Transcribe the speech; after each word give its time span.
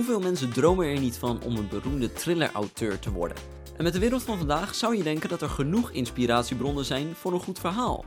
Hoeveel 0.00 0.20
mensen 0.20 0.52
dromen 0.52 0.86
er 0.86 1.00
niet 1.00 1.18
van 1.18 1.42
om 1.42 1.56
een 1.56 1.68
beroemde 1.68 2.12
thriller-auteur 2.12 2.98
te 2.98 3.10
worden? 3.10 3.36
En 3.76 3.84
met 3.84 3.92
de 3.92 3.98
wereld 3.98 4.22
van 4.22 4.38
vandaag 4.38 4.74
zou 4.74 4.96
je 4.96 5.02
denken 5.02 5.28
dat 5.28 5.42
er 5.42 5.48
genoeg 5.48 5.90
inspiratiebronnen 5.90 6.84
zijn 6.84 7.14
voor 7.14 7.32
een 7.32 7.40
goed 7.40 7.58
verhaal. 7.58 8.04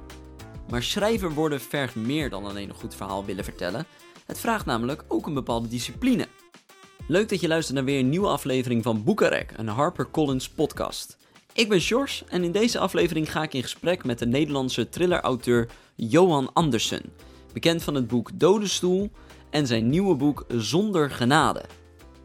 Maar 0.69 0.83
schrijver 0.83 1.33
worden 1.33 1.61
vergt 1.61 1.95
meer 1.95 2.29
dan 2.29 2.45
alleen 2.45 2.69
een 2.69 2.75
goed 2.75 2.95
verhaal 2.95 3.25
willen 3.25 3.43
vertellen. 3.43 3.85
Het 4.25 4.39
vraagt 4.39 4.65
namelijk 4.65 5.03
ook 5.07 5.27
een 5.27 5.33
bepaalde 5.33 5.67
discipline. 5.67 6.27
Leuk 7.07 7.29
dat 7.29 7.41
je 7.41 7.47
luistert 7.47 7.75
naar 7.75 7.85
weer 7.85 7.99
een 7.99 8.09
nieuwe 8.09 8.27
aflevering 8.27 8.83
van 8.83 9.03
Boekarek, 9.03 9.53
een 9.55 9.67
HarperCollins 9.67 10.49
podcast. 10.49 11.17
Ik 11.53 11.69
ben 11.69 11.81
Sjors 11.81 12.23
en 12.27 12.43
in 12.43 12.51
deze 12.51 12.79
aflevering 12.79 13.31
ga 13.31 13.43
ik 13.43 13.53
in 13.53 13.63
gesprek 13.63 14.03
met 14.03 14.19
de 14.19 14.27
Nederlandse 14.27 14.89
thrillerauteur 14.89 15.69
Johan 15.95 16.53
Andersen, 16.53 17.13
bekend 17.53 17.83
van 17.83 17.95
het 17.95 18.07
boek 18.07 18.29
Dodenstoel 18.33 19.11
en 19.49 19.67
zijn 19.67 19.89
nieuwe 19.89 20.15
boek 20.15 20.45
Zonder 20.47 21.11
Genade. 21.11 21.65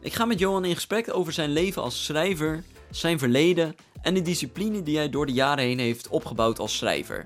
Ik 0.01 0.13
ga 0.13 0.25
met 0.25 0.39
Johan 0.39 0.65
in 0.65 0.75
gesprek 0.75 1.13
over 1.13 1.33
zijn 1.33 1.49
leven 1.49 1.81
als 1.81 2.05
schrijver, 2.05 2.63
zijn 2.91 3.19
verleden 3.19 3.75
en 4.01 4.13
de 4.13 4.21
discipline 4.21 4.83
die 4.83 4.97
hij 4.97 5.09
door 5.09 5.25
de 5.25 5.31
jaren 5.31 5.63
heen 5.63 5.79
heeft 5.79 6.07
opgebouwd 6.07 6.59
als 6.59 6.77
schrijver. 6.77 7.25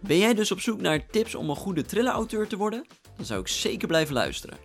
Ben 0.00 0.18
jij 0.18 0.34
dus 0.34 0.52
op 0.52 0.60
zoek 0.60 0.80
naar 0.80 1.06
tips 1.06 1.34
om 1.34 1.50
een 1.50 1.56
goede 1.56 1.82
thrillerauteur 1.82 2.48
te 2.48 2.56
worden? 2.56 2.86
Dan 3.16 3.24
zou 3.24 3.40
ik 3.40 3.48
zeker 3.48 3.88
blijven 3.88 4.14
luisteren. 4.14 4.56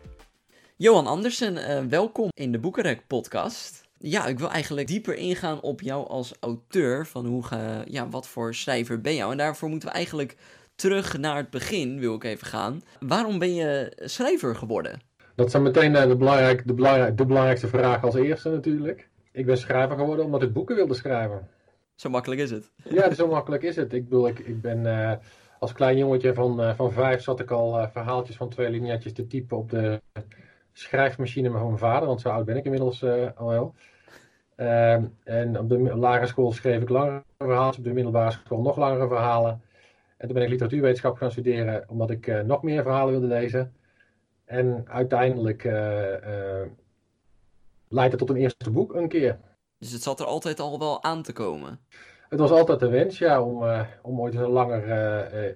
Johan 0.77 1.07
Andersen, 1.07 1.57
uh, 1.57 1.89
welkom 1.89 2.29
in 2.33 2.51
de 2.51 2.59
Boekenrek 2.59 3.07
podcast. 3.07 3.81
Ja, 3.97 4.25
ik 4.25 4.39
wil 4.39 4.49
eigenlijk 4.49 4.87
dieper 4.87 5.15
ingaan 5.15 5.61
op 5.61 5.81
jou 5.81 6.07
als 6.07 6.33
auteur. 6.39 7.07
Van 7.07 7.25
hoe 7.25 7.43
ja, 7.87 8.09
wat 8.09 8.27
voor 8.27 8.55
schrijver 8.55 9.01
ben 9.01 9.15
jou? 9.15 9.31
En 9.31 9.37
daarvoor 9.37 9.69
moeten 9.69 9.89
we 9.89 9.95
eigenlijk 9.95 10.37
terug 10.75 11.17
naar 11.17 11.37
het 11.37 11.49
begin, 11.49 11.99
wil 11.99 12.15
ik 12.15 12.23
even 12.23 12.47
gaan. 12.47 12.81
Waarom 12.99 13.39
ben 13.39 13.53
je 13.53 13.97
schrijver 14.05 14.55
geworden? 14.55 15.01
Dat 15.35 15.51
zijn 15.51 15.63
meteen 15.63 15.95
eh, 15.95 16.07
de, 16.07 16.15
belangrijk, 16.15 16.67
de, 16.67 16.73
belangrijk, 16.73 17.17
de 17.17 17.25
belangrijkste 17.25 17.67
vraag 17.67 18.03
als 18.03 18.15
eerste 18.15 18.49
natuurlijk. 18.49 19.09
Ik 19.31 19.45
ben 19.45 19.57
schrijver 19.57 19.97
geworden 19.97 20.25
omdat 20.25 20.43
ik 20.43 20.53
boeken 20.53 20.75
wilde 20.75 20.93
schrijven. 20.93 21.47
Zo 21.95 22.09
makkelijk 22.09 22.41
is 22.41 22.51
het. 22.51 22.71
Ja, 22.89 23.13
zo 23.13 23.27
makkelijk 23.27 23.63
is 23.63 23.75
het. 23.75 23.93
Ik 23.93 24.03
bedoel, 24.03 24.27
ik, 24.27 24.39
ik 24.39 24.61
ben 24.61 24.85
uh, 24.85 25.11
als 25.59 25.73
klein 25.73 25.97
jongetje 25.97 26.33
van, 26.33 26.61
uh, 26.61 26.75
van 26.75 26.91
vijf 26.91 27.21
zat 27.21 27.39
ik 27.39 27.51
al 27.51 27.79
uh, 27.79 27.87
verhaaltjes 27.87 28.35
van 28.35 28.49
twee 28.49 28.69
linietjes 28.69 29.13
te 29.13 29.27
typen 29.27 29.57
op 29.57 29.69
de 29.69 30.01
schrijfmachine 30.73 31.51
van 31.51 31.65
mijn 31.65 31.77
vader, 31.77 32.07
want 32.07 32.21
zo 32.21 32.29
oud 32.29 32.45
ben 32.45 32.57
ik 32.57 32.65
inmiddels 32.65 33.03
al 33.35 33.47
wel. 33.47 33.73
Ehm, 34.55 35.03
en 35.23 35.59
op 35.59 35.69
de 35.69 35.77
lagere 35.77 36.27
school 36.27 36.51
schreef 36.51 36.81
ik 36.81 36.89
langere 36.89 37.23
verhalen, 37.37 37.77
op 37.77 37.83
de 37.83 37.93
middelbare 37.93 38.31
school 38.31 38.61
nog 38.61 38.77
langere 38.77 39.07
verhalen. 39.07 39.61
En 40.17 40.27
toen 40.27 40.33
ben 40.33 40.43
ik 40.43 40.49
literatuurwetenschap 40.49 41.17
gaan 41.17 41.31
studeren, 41.31 41.83
omdat 41.87 42.09
ik 42.09 42.43
nog 42.45 42.63
meer 42.63 42.83
verhalen 42.83 43.11
wilde 43.11 43.27
lezen. 43.27 43.73
En 44.53 44.85
uiteindelijk 44.87 45.63
uh, 45.63 45.73
uh, 45.73 46.65
leidde 47.87 48.17
het 48.17 48.17
tot 48.17 48.29
een 48.29 48.35
eerste 48.35 48.71
boek 48.71 48.93
een 48.93 49.07
keer. 49.07 49.39
Dus 49.77 49.91
het 49.91 50.01
zat 50.01 50.19
er 50.19 50.25
altijd 50.25 50.59
al 50.59 50.79
wel 50.79 51.03
aan 51.03 51.23
te 51.23 51.33
komen? 51.33 51.79
Het 52.29 52.39
was 52.39 52.51
altijd 52.51 52.79
de 52.79 52.89
wens, 52.89 53.17
ja, 53.17 53.41
om, 53.41 53.85
om 54.01 54.21
ooit 54.21 54.33
eens 54.33 54.43
een 54.43 54.49
langer... 54.49 54.83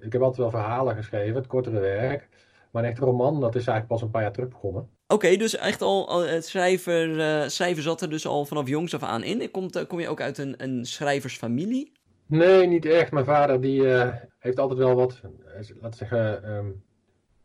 ik 0.02 0.12
heb 0.12 0.22
altijd 0.22 0.40
wel 0.40 0.50
verhalen 0.50 0.96
geschreven, 0.96 1.34
het 1.34 1.46
kortere 1.46 1.80
werk. 1.80 2.28
Maar 2.70 2.82
een 2.82 2.90
echte 2.90 3.04
roman, 3.04 3.40
dat 3.40 3.54
is 3.54 3.66
eigenlijk 3.66 3.86
pas 3.88 4.02
een 4.02 4.10
paar 4.10 4.22
jaar 4.22 4.32
terug 4.32 4.48
begonnen. 4.48 4.88
Oké, 5.06 5.36
dus 5.36 5.56
echt 5.56 5.82
al, 5.82 6.20
het 6.20 6.46
schrijver, 6.46 7.50
schrijven 7.50 7.82
zat 7.82 8.00
er 8.00 8.10
dus 8.10 8.26
al 8.26 8.44
vanaf 8.44 8.68
jongs 8.68 8.94
af 8.94 9.02
aan 9.02 9.22
in. 9.22 9.50
Komt, 9.50 9.86
kom 9.86 10.00
je 10.00 10.08
ook 10.08 10.20
uit 10.20 10.38
een, 10.38 10.54
een 10.62 10.84
schrijversfamilie? 10.84 11.92
Nee, 12.26 12.66
niet 12.66 12.84
echt. 12.84 13.12
Mijn 13.12 13.24
vader 13.24 13.60
die, 13.60 13.80
uh, 13.80 14.14
heeft 14.38 14.58
altijd 14.58 14.78
wel 14.78 14.94
wat, 14.94 15.20
laten 15.54 15.90
we 15.90 15.96
zeggen, 15.96 16.52
um, 16.54 16.82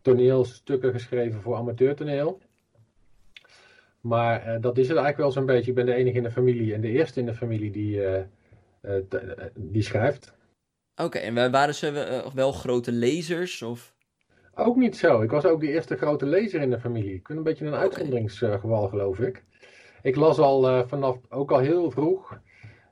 toneelstukken 0.03 0.91
geschreven 0.91 1.41
voor 1.41 1.55
amateurtoneel. 1.55 2.39
Maar 4.01 4.47
uh, 4.47 4.61
dat 4.61 4.77
is 4.77 4.87
het 4.87 4.97
eigenlijk 4.97 5.17
wel 5.17 5.31
zo'n 5.31 5.45
beetje. 5.45 5.69
Ik 5.69 5.75
ben 5.75 5.85
de 5.85 5.93
enige 5.93 6.17
in 6.17 6.23
de 6.23 6.31
familie 6.31 6.73
en 6.73 6.81
de 6.81 6.89
eerste 6.89 7.19
in 7.19 7.25
de 7.25 7.33
familie 7.33 7.71
die, 7.71 7.97
uh, 7.97 8.21
die 9.55 9.81
schrijft. 9.81 10.33
Oké, 10.95 11.03
okay, 11.03 11.21
en 11.21 11.51
waren 11.51 11.75
ze 11.75 12.21
wel 12.33 12.51
grote 12.51 12.91
lezers? 12.91 13.61
Of? 13.61 13.95
Ook 14.55 14.75
niet 14.75 14.97
zo. 14.97 15.21
Ik 15.21 15.31
was 15.31 15.45
ook 15.45 15.59
de 15.59 15.71
eerste 15.71 15.97
grote 15.97 16.25
lezer 16.25 16.61
in 16.61 16.69
de 16.69 16.79
familie. 16.79 17.13
Ik 17.13 17.27
ben 17.27 17.37
een 17.37 17.43
beetje 17.43 17.65
een 17.65 17.71
okay. 17.71 17.83
uitzonderingsgeval, 17.83 18.87
geloof 18.87 19.19
ik. 19.19 19.43
Ik 20.01 20.15
las 20.15 20.39
al 20.39 20.87
vanaf, 20.87 21.17
ook 21.29 21.51
al 21.51 21.59
heel 21.59 21.91
vroeg. 21.91 22.39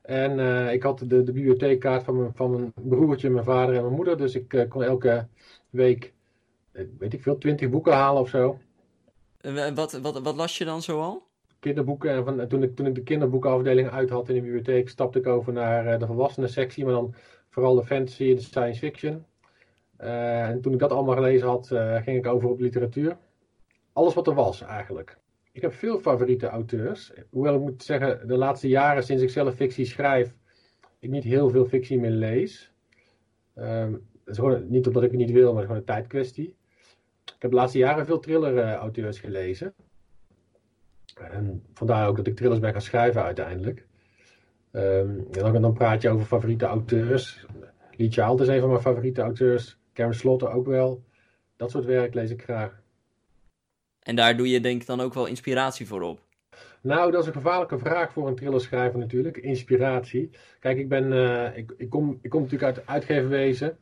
En 0.02 0.40
ik 0.70 0.84
had 0.84 1.00
de, 1.00 1.24
de 1.24 1.32
bibliotheekkaart 1.32 2.04
van 2.04 2.18
mijn, 2.18 2.32
van 2.36 2.52
mijn 2.52 2.74
broertje, 2.76 3.30
mijn 3.30 3.46
vader 3.46 3.76
en 3.76 3.82
mijn 3.82 3.96
moeder. 3.96 4.18
Dus 4.18 4.36
ik 4.36 4.66
kon 4.70 4.84
elke 4.84 5.28
week, 5.70 6.14
weet 6.72 7.14
ik 7.14 7.22
veel, 7.22 7.38
twintig 7.38 7.70
boeken 7.70 7.94
halen 7.94 8.22
of 8.22 8.30
zo. 8.30 8.60
En 9.42 9.76
wat, 9.76 9.92
wat, 9.92 10.22
wat 10.22 10.36
las 10.36 10.58
je 10.58 10.66
dan 10.66 10.82
zoal? 10.82 11.28
Kinderboeken. 11.60 12.12
En 12.12 12.24
van, 12.24 12.48
toen, 12.48 12.64
ik, 12.64 12.76
toen 12.76 12.86
ik 12.86 12.96
de 12.96 13.04
kinderboekenafdeling 13.04 13.90
uit 13.90 14.10
had 14.10 14.30
in 14.30 14.36
de 14.36 14.42
bibliotheek, 14.42 14.90
stapte 14.90 15.20
ik 15.20 15.28
over 15.28 15.54
naar 15.54 15.94
uh, 15.94 16.00
de 16.00 16.06
volwassenen 16.06 16.50
sectie. 16.50 16.86
Maar 16.86 16.94
dan 16.94 17.14
vooral 17.50 17.76
de 17.76 17.84
fantasy 17.84 18.30
en 18.30 18.36
de 18.36 18.42
science 18.42 18.80
fiction. 18.80 19.26
en 19.98 20.62
toen 20.62 20.74
ik 20.74 20.80
dat 20.80 20.92
allemaal 20.92 21.16
gelezen 21.16 21.48
had, 21.48 21.68
ging 22.04 22.18
ik 22.18 22.28
over 22.28 22.50
op 22.50 22.60
literatuur. 22.60 23.18
Alles 23.94 24.14
wat 24.14 24.28
er 24.28 24.34
was 24.34 24.62
eigenlijk. 24.62 25.18
Ik 25.52 25.62
heb 25.62 25.74
veel 25.74 26.00
favoriete 26.00 26.48
auteurs. 26.48 27.12
Hoewel 27.30 27.56
ik 27.56 27.62
moet 27.62 27.84
zeggen, 27.84 28.28
de 28.28 28.38
laatste 28.38 28.68
jaren 28.68 29.04
sinds 29.04 29.24
ik 29.24 29.30
zelf 29.30 29.56
fictie 29.56 29.86
schrijf, 29.86 30.34
ik 31.00 31.10
niet 31.10 31.24
heel 31.24 31.50
veel 31.50 31.66
fictie 31.66 32.00
meer 32.00 32.12
lees. 32.12 32.72
Um, 33.56 33.92
dat 34.24 34.34
is 34.34 34.38
gewoon 34.38 34.70
niet 34.70 34.88
omdat 34.88 35.04
ik 35.04 35.12
het 35.12 35.20
niet 35.20 35.32
wil, 35.32 35.54
maar 35.54 35.62
het 35.62 35.62
is 35.62 35.66
gewoon 35.66 35.78
een 35.78 35.86
tijdkwestie. 35.86 36.56
Ik 37.26 37.36
heb 37.40 37.52
de 37.52 37.58
laatste 37.58 37.78
jaren 37.78 38.06
veel 38.06 38.20
thriller-auteurs 38.20 39.20
gelezen. 39.20 39.74
En 41.16 41.64
vandaar 41.74 42.08
ook 42.08 42.16
dat 42.16 42.28
ik 42.28 42.36
thrillers 42.36 42.60
ben 42.60 42.72
gaan 42.72 42.82
schrijven 42.82 43.24
uiteindelijk. 43.24 43.86
Um, 44.72 45.28
en 45.32 45.54
dan, 45.54 45.62
dan 45.62 45.74
praat 45.74 46.02
je 46.02 46.10
over 46.10 46.26
favoriete 46.26 46.66
auteurs. 46.66 47.46
Lee 47.98 48.12
Child 48.12 48.42
is 48.42 48.48
een 48.48 48.60
van 48.60 48.70
mijn 48.70 48.82
favoriete 48.82 49.22
auteurs. 49.22 49.78
Karen 49.94 50.16
Slotter 50.16 50.52
ook 50.52 50.66
wel. 50.66 51.04
Dat 51.56 51.72
soort 51.72 51.86
werk 51.86 52.14
lees 52.14 52.30
ik 52.30 52.44
graag. 52.44 52.82
En 54.00 54.16
daar 54.16 54.38
doe 54.38 54.50
je 54.50 54.60
denk 54.60 54.82
ik 54.82 54.88
dan 54.88 55.02
ook 55.02 55.14
wel 55.14 55.26
inspiratie 55.26 55.88
voor 55.88 56.02
op. 56.02 56.20
Nou, 56.82 57.12
dat 57.12 57.22
is 57.22 57.28
een 57.28 57.34
gevaarlijke 57.34 57.78
vraag 57.78 58.14
voor 58.14 58.28
een 58.28 58.36
thrillerschrijver 58.36 59.00
natuurlijk. 59.00 59.38
Inspiratie. 59.38 60.30
Kijk, 60.60 60.78
ik, 60.78 60.90
ben, 60.90 61.12
uh, 61.12 61.58
ik, 61.58 61.74
ik, 61.78 61.90
kom, 61.90 62.20
ik 62.22 62.30
kom 62.30 62.42
natuurlijk 62.42 62.68
uit 62.68 62.76
het 62.76 62.88
uitgeverwezen. 62.88 63.78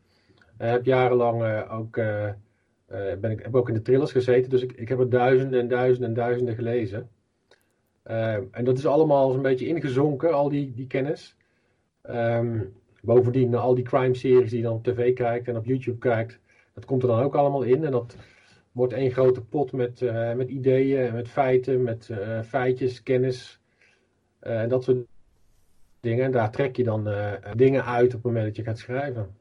Uh, 0.61 0.69
heb 0.69 0.85
jarenlang 0.85 1.41
uh, 1.41 1.73
ook, 1.73 1.97
ben 3.19 3.31
ik, 3.31 3.41
heb 3.41 3.55
ook 3.55 3.67
in 3.67 3.73
de 3.73 3.81
thrillers 3.81 4.11
gezeten. 4.11 4.49
Dus 4.49 4.61
ik, 4.61 4.71
ik 4.71 4.89
heb 4.89 4.99
er 4.99 5.09
duizenden 5.09 5.59
en 5.59 5.67
duizenden 5.67 6.09
en 6.09 6.15
duizenden 6.15 6.55
gelezen. 6.55 7.09
en 8.51 8.63
dat 8.63 8.77
is 8.77 8.85
allemaal 8.85 9.31
zo'n 9.31 9.41
beetje 9.41 9.67
ingezonken, 9.67 10.33
al 10.33 10.49
die, 10.49 10.73
die 10.73 10.87
kennis. 10.87 11.35
Um, 12.09 12.73
bovendien, 13.01 13.55
al 13.55 13.75
die 13.75 13.83
crime-series 13.83 14.49
die 14.49 14.59
je 14.59 14.65
dan 14.65 14.75
op 14.75 14.83
tv 14.83 15.13
kijkt 15.13 15.47
en 15.47 15.57
op 15.57 15.65
YouTube 15.65 15.97
kijkt. 15.97 16.39
Dat 16.73 16.85
komt 16.85 17.01
er 17.01 17.07
dan 17.07 17.23
ook 17.23 17.35
allemaal 17.35 17.61
in. 17.61 17.85
En 17.85 17.91
dat, 17.91 18.15
wordt 18.71 18.93
één 18.93 19.11
grote 19.11 19.41
pot 19.41 19.71
met, 19.71 20.01
uh, 20.01 20.33
met 20.33 20.49
ideeën, 20.49 21.13
met 21.13 21.27
feiten, 21.27 21.83
met 21.83 22.09
uh, 22.11 22.41
feitjes, 22.41 23.03
kennis 23.03 23.59
en 24.39 24.69
dat 24.69 24.83
soort 24.83 24.97
dingen. 25.99 26.25
En 26.25 26.31
daar 26.31 26.51
trek 26.51 26.75
je 26.75 26.83
dan 26.83 27.09
dingen 27.55 27.85
uit 27.85 28.05
op 28.05 28.11
het 28.11 28.23
moment 28.23 28.45
dat 28.45 28.55
je 28.55 28.63
gaat 28.63 28.77
schrijven. 28.77 29.35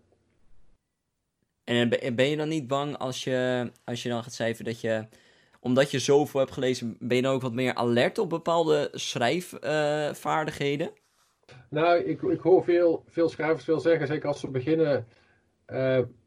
En 1.68 1.88
ben 1.88 2.28
je 2.28 2.36
dan 2.36 2.48
niet 2.48 2.66
bang 2.66 2.96
als 2.96 3.24
je, 3.24 3.70
als 3.84 4.02
je 4.02 4.08
dan 4.08 4.22
gaat 4.22 4.32
schrijven 4.32 4.64
dat 4.64 4.80
je, 4.80 5.06
omdat 5.60 5.90
je 5.90 5.98
zoveel 5.98 6.40
hebt 6.40 6.52
gelezen, 6.52 6.96
ben 6.98 7.16
je 7.16 7.22
dan 7.22 7.34
ook 7.34 7.42
wat 7.42 7.52
meer 7.52 7.74
alert 7.74 8.18
op 8.18 8.30
bepaalde 8.30 8.88
schrijfvaardigheden? 8.92 10.90
nou, 11.70 11.98
ik, 11.98 12.22
ik 12.22 12.40
hoor 12.40 12.64
veel, 12.64 13.04
veel 13.06 13.28
schrijvers 13.28 13.64
veel 13.64 13.80
zeggen, 13.80 14.06
zeker 14.06 14.28
als 14.28 14.40
ze 14.40 14.48
beginnen, 14.48 15.06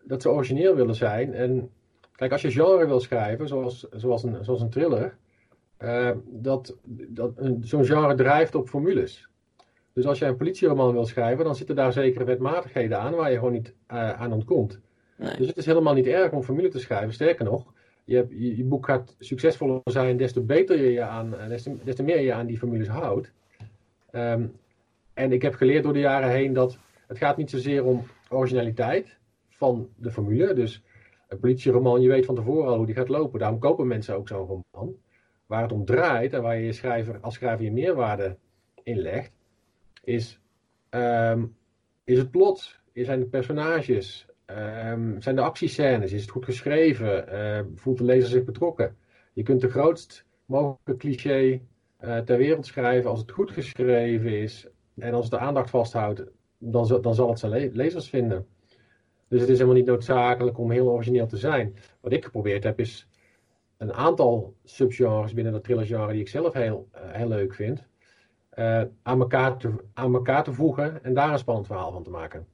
dat 0.03 0.21
ze 0.21 0.29
origineel 0.29 0.75
willen 0.75 0.95
zijn. 0.95 1.33
En 1.33 1.71
Kijk, 2.21 2.33
als 2.33 2.41
je 2.41 2.51
genre 2.51 2.85
wil 2.85 2.99
schrijven, 2.99 3.47
zoals, 3.47 3.87
zoals, 3.91 4.23
een, 4.23 4.43
zoals 4.43 4.61
een 4.61 4.69
thriller, 4.69 5.17
uh, 5.79 6.11
dat, 6.25 6.77
dat, 7.07 7.31
zo'n 7.61 7.85
genre 7.85 8.15
drijft 8.15 8.55
op 8.55 8.69
formules. 8.69 9.29
Dus 9.93 10.05
als 10.05 10.19
je 10.19 10.25
een 10.25 10.37
politieroman 10.37 10.93
wil 10.93 11.05
schrijven, 11.05 11.45
dan 11.45 11.55
zitten 11.55 11.75
daar 11.75 11.93
zekere 11.93 12.23
wetmatigheden 12.23 12.99
aan 12.99 13.15
waar 13.15 13.31
je 13.31 13.37
gewoon 13.37 13.51
niet 13.51 13.73
uh, 13.93 14.11
aan 14.11 14.31
ontkomt. 14.31 14.79
Dus 15.21 15.47
het 15.47 15.57
is 15.57 15.65
helemaal 15.65 15.93
niet 15.93 16.07
erg 16.07 16.31
om 16.31 16.43
formule 16.43 16.67
te 16.67 16.79
schrijven. 16.79 17.13
Sterker 17.13 17.45
nog, 17.45 17.73
je, 18.03 18.15
hebt, 18.15 18.31
je, 18.31 18.63
boek 18.63 18.85
gaat 18.85 19.15
succesvoller 19.19 19.81
zijn 19.83 20.17
des 20.17 20.33
te 20.33 20.41
beter 20.41 20.77
je 20.77 20.91
je 20.91 21.01
aan, 21.01 21.35
des 21.47 21.63
te, 21.63 21.75
des 21.83 21.95
te 21.95 22.03
meer 22.03 22.19
je 22.19 22.33
aan 22.33 22.45
die 22.45 22.57
formules 22.57 22.87
houdt. 22.87 23.31
Um, 24.11 24.53
en 25.13 25.31
ik 25.31 25.41
heb 25.41 25.53
geleerd 25.53 25.83
door 25.83 25.93
de 25.93 25.99
jaren 25.99 26.29
heen 26.29 26.53
dat 26.53 26.77
het 27.07 27.17
gaat 27.17 27.37
niet 27.37 27.49
zozeer 27.49 27.85
om 27.85 28.03
originaliteit 28.29 29.17
van 29.49 29.89
de 29.95 30.11
formule. 30.11 30.53
Dus 30.53 30.83
een 31.27 31.39
politieroman, 31.39 32.01
je 32.01 32.09
weet 32.09 32.25
van 32.25 32.35
tevoren 32.35 32.71
al 32.71 32.77
hoe 32.77 32.85
die 32.85 32.95
gaat 32.95 33.09
lopen. 33.09 33.39
Daarom 33.39 33.59
kopen 33.59 33.87
mensen 33.87 34.15
ook 34.15 34.27
zo'n 34.27 34.63
roman. 34.73 34.95
Waar 35.45 35.61
het 35.61 35.71
om 35.71 35.85
draait 35.85 36.33
en 36.33 36.41
waar 36.41 36.57
je, 36.57 36.65
je 36.65 36.73
schrijver, 36.73 37.19
als 37.19 37.33
schrijver 37.33 37.65
je 37.65 37.71
meerwaarde 37.71 38.37
in 38.83 38.97
legt, 38.97 39.31
is, 40.03 40.39
um, 40.89 41.55
is 42.03 42.17
het 42.17 42.31
plot, 42.31 42.79
zijn 42.93 43.19
de 43.19 43.25
personages, 43.25 44.25
um, 44.91 45.21
zijn 45.21 45.35
de 45.35 45.41
actiescènes, 45.41 46.11
is 46.11 46.21
het 46.21 46.29
goed 46.29 46.45
geschreven, 46.45 47.25
uh, 47.33 47.59
voelt 47.75 47.97
de 47.97 48.03
lezer 48.03 48.29
zich 48.29 48.43
betrokken. 48.43 48.95
Je 49.33 49.43
kunt 49.43 49.61
de 49.61 49.69
grootst 49.69 50.25
mogelijke 50.45 50.97
cliché 50.97 51.61
ter 52.25 52.37
wereld 52.37 52.65
schrijven 52.65 53.09
als 53.09 53.19
het 53.19 53.31
goed 53.31 53.51
geschreven 53.51 54.41
is 54.41 54.67
en 54.97 55.13
als 55.13 55.23
het 55.23 55.33
de 55.33 55.39
aandacht 55.39 55.69
vasthoudt, 55.69 56.23
dan, 56.57 57.01
dan 57.01 57.15
zal 57.15 57.29
het 57.29 57.39
zijn 57.39 57.71
lezers 57.73 58.09
vinden. 58.09 58.47
Dus 59.27 59.39
het 59.39 59.49
is 59.49 59.57
helemaal 59.57 59.77
niet 59.77 59.85
noodzakelijk 59.85 60.57
om 60.57 60.71
heel 60.71 60.89
origineel 60.89 61.27
te 61.27 61.37
zijn. 61.37 61.75
Wat 61.99 62.11
ik 62.11 62.25
geprobeerd 62.25 62.63
heb 62.63 62.79
is 62.79 63.07
een 63.77 63.93
aantal 63.93 64.55
subgenres 64.63 65.33
binnen 65.33 65.53
dat 65.53 65.63
thrillergenre 65.63 66.11
die 66.11 66.21
ik 66.21 66.27
zelf 66.27 66.53
heel, 66.53 66.87
eh, 66.91 67.01
heel 67.11 67.27
leuk 67.27 67.53
vind, 67.53 67.87
uh, 68.55 68.81
aan, 69.01 69.19
elkaar 69.19 69.57
aan 69.93 70.13
elkaar 70.13 70.43
te 70.43 70.53
voegen 70.53 71.03
en 71.03 71.13
daar 71.13 71.31
een 71.31 71.37
spannend 71.39 71.67
verhaal 71.67 71.91
van 71.91 72.03
te 72.03 72.09
maken. 72.09 72.47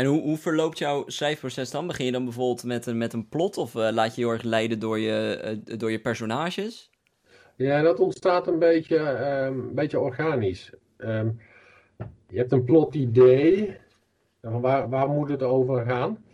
En 0.00 0.06
hoe, 0.06 0.36
verloopt 0.36 0.78
jouw 0.78 1.02
schrijfproces 1.06 1.70
dan? 1.70 1.86
Begin 1.86 2.04
je 2.04 2.12
dan 2.12 2.24
bijvoorbeeld 2.24 2.64
met 2.64 2.86
een, 2.86 2.98
met 2.98 3.12
een 3.12 3.28
plot 3.28 3.56
of 3.56 3.74
uh, 3.74 3.88
laat 3.92 4.14
je 4.14 4.20
je 4.20 4.28
erg 4.28 4.42
leiden 4.42 4.78
door 4.78 4.98
je, 4.98 5.60
door 5.76 5.90
je 5.90 6.00
personages? 6.00 6.90
Ja, 7.56 7.82
dat 7.82 8.00
ontstaat 8.00 8.46
een 8.46 8.58
beetje, 8.58 8.98
um, 8.98 9.58
een 9.58 9.74
beetje 9.74 10.00
organisch. 10.00 10.72
Um, 10.98 11.40
je 12.28 12.38
hebt 12.38 12.52
een 12.52 12.64
plot 12.64 12.94
idee, 12.94 13.76
waar, 14.40 14.88
waar 14.88 15.08
moet 15.08 15.28
het 15.28 15.42
over 15.42 15.84
gaan? 15.84 16.24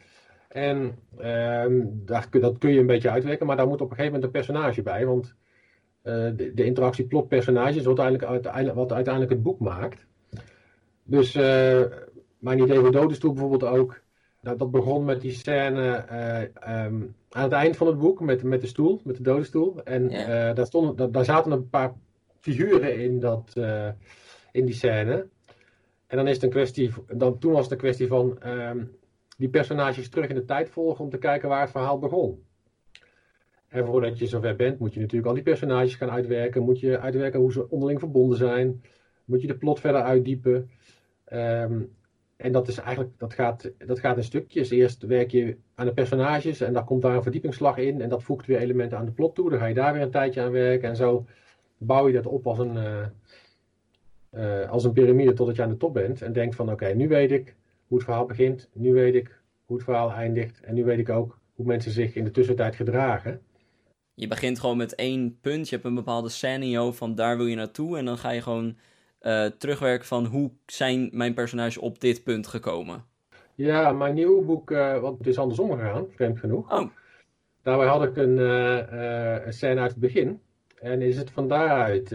En 0.48 0.98
ehm, 1.18 1.82
daar, 1.86 2.26
dat 2.30 2.58
kun 2.58 2.72
je 2.72 2.80
een 2.80 2.86
beetje 2.86 3.10
uitwerken, 3.10 3.46
maar 3.46 3.56
daar 3.56 3.68
moet 3.68 3.80
op 3.80 3.90
een 3.90 3.96
gegeven 3.96 4.12
moment 4.12 4.24
een 4.24 4.40
personage 4.40 4.82
bij. 4.82 5.06
Want 5.06 5.34
de, 6.02 6.52
de, 6.54 6.64
interactie 6.64 7.06
plot-personage 7.06 7.78
is 7.78 7.86
uiteindelijk, 7.86 8.74
wat 8.74 8.92
uiteindelijk 8.92 9.32
het 9.32 9.42
boek 9.42 9.60
maakt. 9.60 10.06
Dus 11.04 11.36
mijn 12.46 12.62
idee 12.62 12.78
voor 12.78 12.92
Dodenstoel 12.92 13.32
bijvoorbeeld 13.32 13.64
ook. 13.64 14.00
Dat, 14.40 14.58
dat 14.58 14.70
begon 14.70 15.04
met 15.04 15.20
die 15.20 15.32
scène 15.32 16.04
uh, 16.10 16.84
um, 16.84 17.14
aan 17.30 17.42
het 17.42 17.52
eind 17.52 17.76
van 17.76 17.86
het 17.86 17.98
boek 17.98 18.20
met, 18.20 18.42
met 18.42 18.60
de 18.60 18.66
stoel, 18.66 19.00
met 19.04 19.16
de 19.16 19.22
dodenstoel. 19.22 19.82
En 19.84 20.10
ja. 20.10 20.52
daar, 20.52 20.66
stonden, 20.66 21.12
daar, 21.12 21.24
zaten 21.24 21.52
een 21.52 21.68
paar 21.68 21.92
figuren 22.40 22.98
in, 22.98 23.20
dat, 23.20 23.52
in 24.52 24.64
die 24.64 24.74
scène. 24.74 25.26
En 26.06 26.16
dan 26.16 26.26
is 26.26 26.34
het 26.34 26.42
een 26.42 26.50
kwestie, 26.50 26.90
dan, 27.14 27.38
toen 27.38 27.52
was 27.52 27.62
het 27.62 27.72
een 27.72 27.78
kwestie 27.78 28.06
van 28.06 28.38
um, 28.46 28.96
die 29.36 29.48
personages 29.48 30.08
terug 30.08 30.28
in 30.28 30.34
de 30.34 30.44
tijd 30.44 30.70
volgen 30.70 31.04
om 31.04 31.10
te 31.10 31.18
kijken 31.18 31.48
waar 31.48 31.60
het 31.60 31.70
verhaal 31.70 31.98
begon. 31.98 32.44
En 33.68 33.86
voordat 33.86 34.18
je 34.18 34.26
zover 34.26 34.56
bent, 34.56 34.78
moet 34.78 34.94
je 34.94 35.00
natuurlijk 35.00 35.28
al 35.28 35.34
die 35.34 35.42
personages 35.42 35.94
gaan 35.94 36.10
uitwerken. 36.10 36.62
Moet 36.62 36.80
je 36.80 36.98
uitwerken 36.98 37.40
hoe 37.40 37.52
ze 37.52 37.70
onderling 37.70 37.98
verbonden 37.98 38.38
zijn. 38.38 38.82
Moet 39.24 39.40
je 39.40 39.46
de 39.46 39.56
plot 39.56 39.80
verder 39.80 40.02
uitdiepen. 40.02 40.70
Um, 41.32 41.96
en 42.36 42.52
dat, 42.52 42.68
is 42.68 42.78
eigenlijk, 42.78 43.18
dat, 43.18 43.34
gaat, 43.34 43.70
dat 43.78 43.98
gaat 43.98 44.16
in 44.16 44.24
stukjes. 44.24 44.70
Eerst 44.70 45.02
werk 45.02 45.30
je 45.30 45.56
aan 45.74 45.86
de 45.86 45.92
personages 45.92 46.60
en 46.60 46.72
daar 46.72 46.84
komt 46.84 47.02
daar 47.02 47.14
een 47.14 47.22
verdiepingsslag 47.22 47.76
in. 47.76 48.00
En 48.00 48.08
dat 48.08 48.22
voegt 48.22 48.46
weer 48.46 48.58
elementen 48.58 48.98
aan 48.98 49.04
de 49.04 49.12
plot 49.12 49.34
toe. 49.34 49.50
Dan 49.50 49.58
ga 49.58 49.66
je 49.66 49.74
daar 49.74 49.92
weer 49.92 50.02
een 50.02 50.10
tijdje 50.10 50.42
aan 50.42 50.50
werken. 50.50 50.88
En 50.88 50.96
zo 50.96 51.26
bouw 51.78 52.06
je 52.06 52.12
dat 52.12 52.26
op 52.26 52.46
als 52.46 52.58
een, 52.58 52.76
uh, 52.76 53.06
uh, 54.32 54.70
als 54.70 54.84
een 54.84 54.92
piramide 54.92 55.32
totdat 55.32 55.56
je 55.56 55.62
aan 55.62 55.68
de 55.68 55.76
top 55.76 55.94
bent. 55.94 56.22
En 56.22 56.32
denkt 56.32 56.54
van 56.54 56.70
oké, 56.70 56.94
nu 56.94 57.08
weet 57.08 57.30
ik 57.30 57.54
hoe 57.86 57.96
het 57.96 58.06
verhaal 58.06 58.26
begint. 58.26 58.68
Nu 58.72 58.92
weet 58.92 59.14
ik 59.14 59.40
hoe 59.64 59.76
het 59.76 59.84
verhaal 59.84 60.12
eindigt. 60.12 60.60
En 60.60 60.74
nu 60.74 60.84
weet 60.84 60.98
ik 60.98 61.08
ook 61.08 61.38
hoe 61.54 61.66
mensen 61.66 61.90
zich 61.92 62.14
in 62.14 62.24
de 62.24 62.30
tussentijd 62.30 62.76
gedragen. 62.76 63.40
Je 64.14 64.28
begint 64.28 64.60
gewoon 64.60 64.76
met 64.76 64.94
één 64.94 65.38
punt. 65.40 65.68
Je 65.68 65.74
hebt 65.74 65.86
een 65.86 65.94
bepaalde 65.94 66.28
scenario 66.28 66.92
van 66.92 67.14
daar 67.14 67.36
wil 67.36 67.46
je 67.46 67.56
naartoe. 67.56 67.98
En 67.98 68.04
dan 68.04 68.18
ga 68.18 68.30
je 68.30 68.42
gewoon 68.42 68.76
uh, 69.26 69.46
terugwerken 69.46 70.06
van 70.06 70.26
hoe 70.26 70.50
zijn 70.66 71.08
mijn 71.12 71.34
personages 71.34 71.78
op 71.78 72.00
dit 72.00 72.24
punt 72.24 72.46
gekomen. 72.46 73.04
Ja, 73.54 73.92
mijn 73.92 74.14
nieuwe 74.14 74.44
boek, 74.44 74.70
uh, 74.70 74.98
want 74.98 75.18
het 75.18 75.26
is 75.26 75.38
andersom 75.38 75.70
gegaan, 75.70 76.06
vreemd 76.10 76.38
genoeg. 76.38 76.72
Oh. 76.72 76.90
Daarbij 77.62 77.86
had 77.86 78.02
ik 78.02 78.16
een, 78.16 78.38
uh, 78.38 79.44
een 79.46 79.52
scène 79.52 79.80
uit 79.80 79.90
het 79.90 80.00
begin. 80.00 80.40
En 80.80 81.02
is 81.02 81.16
het 81.16 81.30
van 81.30 81.48
daaruit 81.48 82.14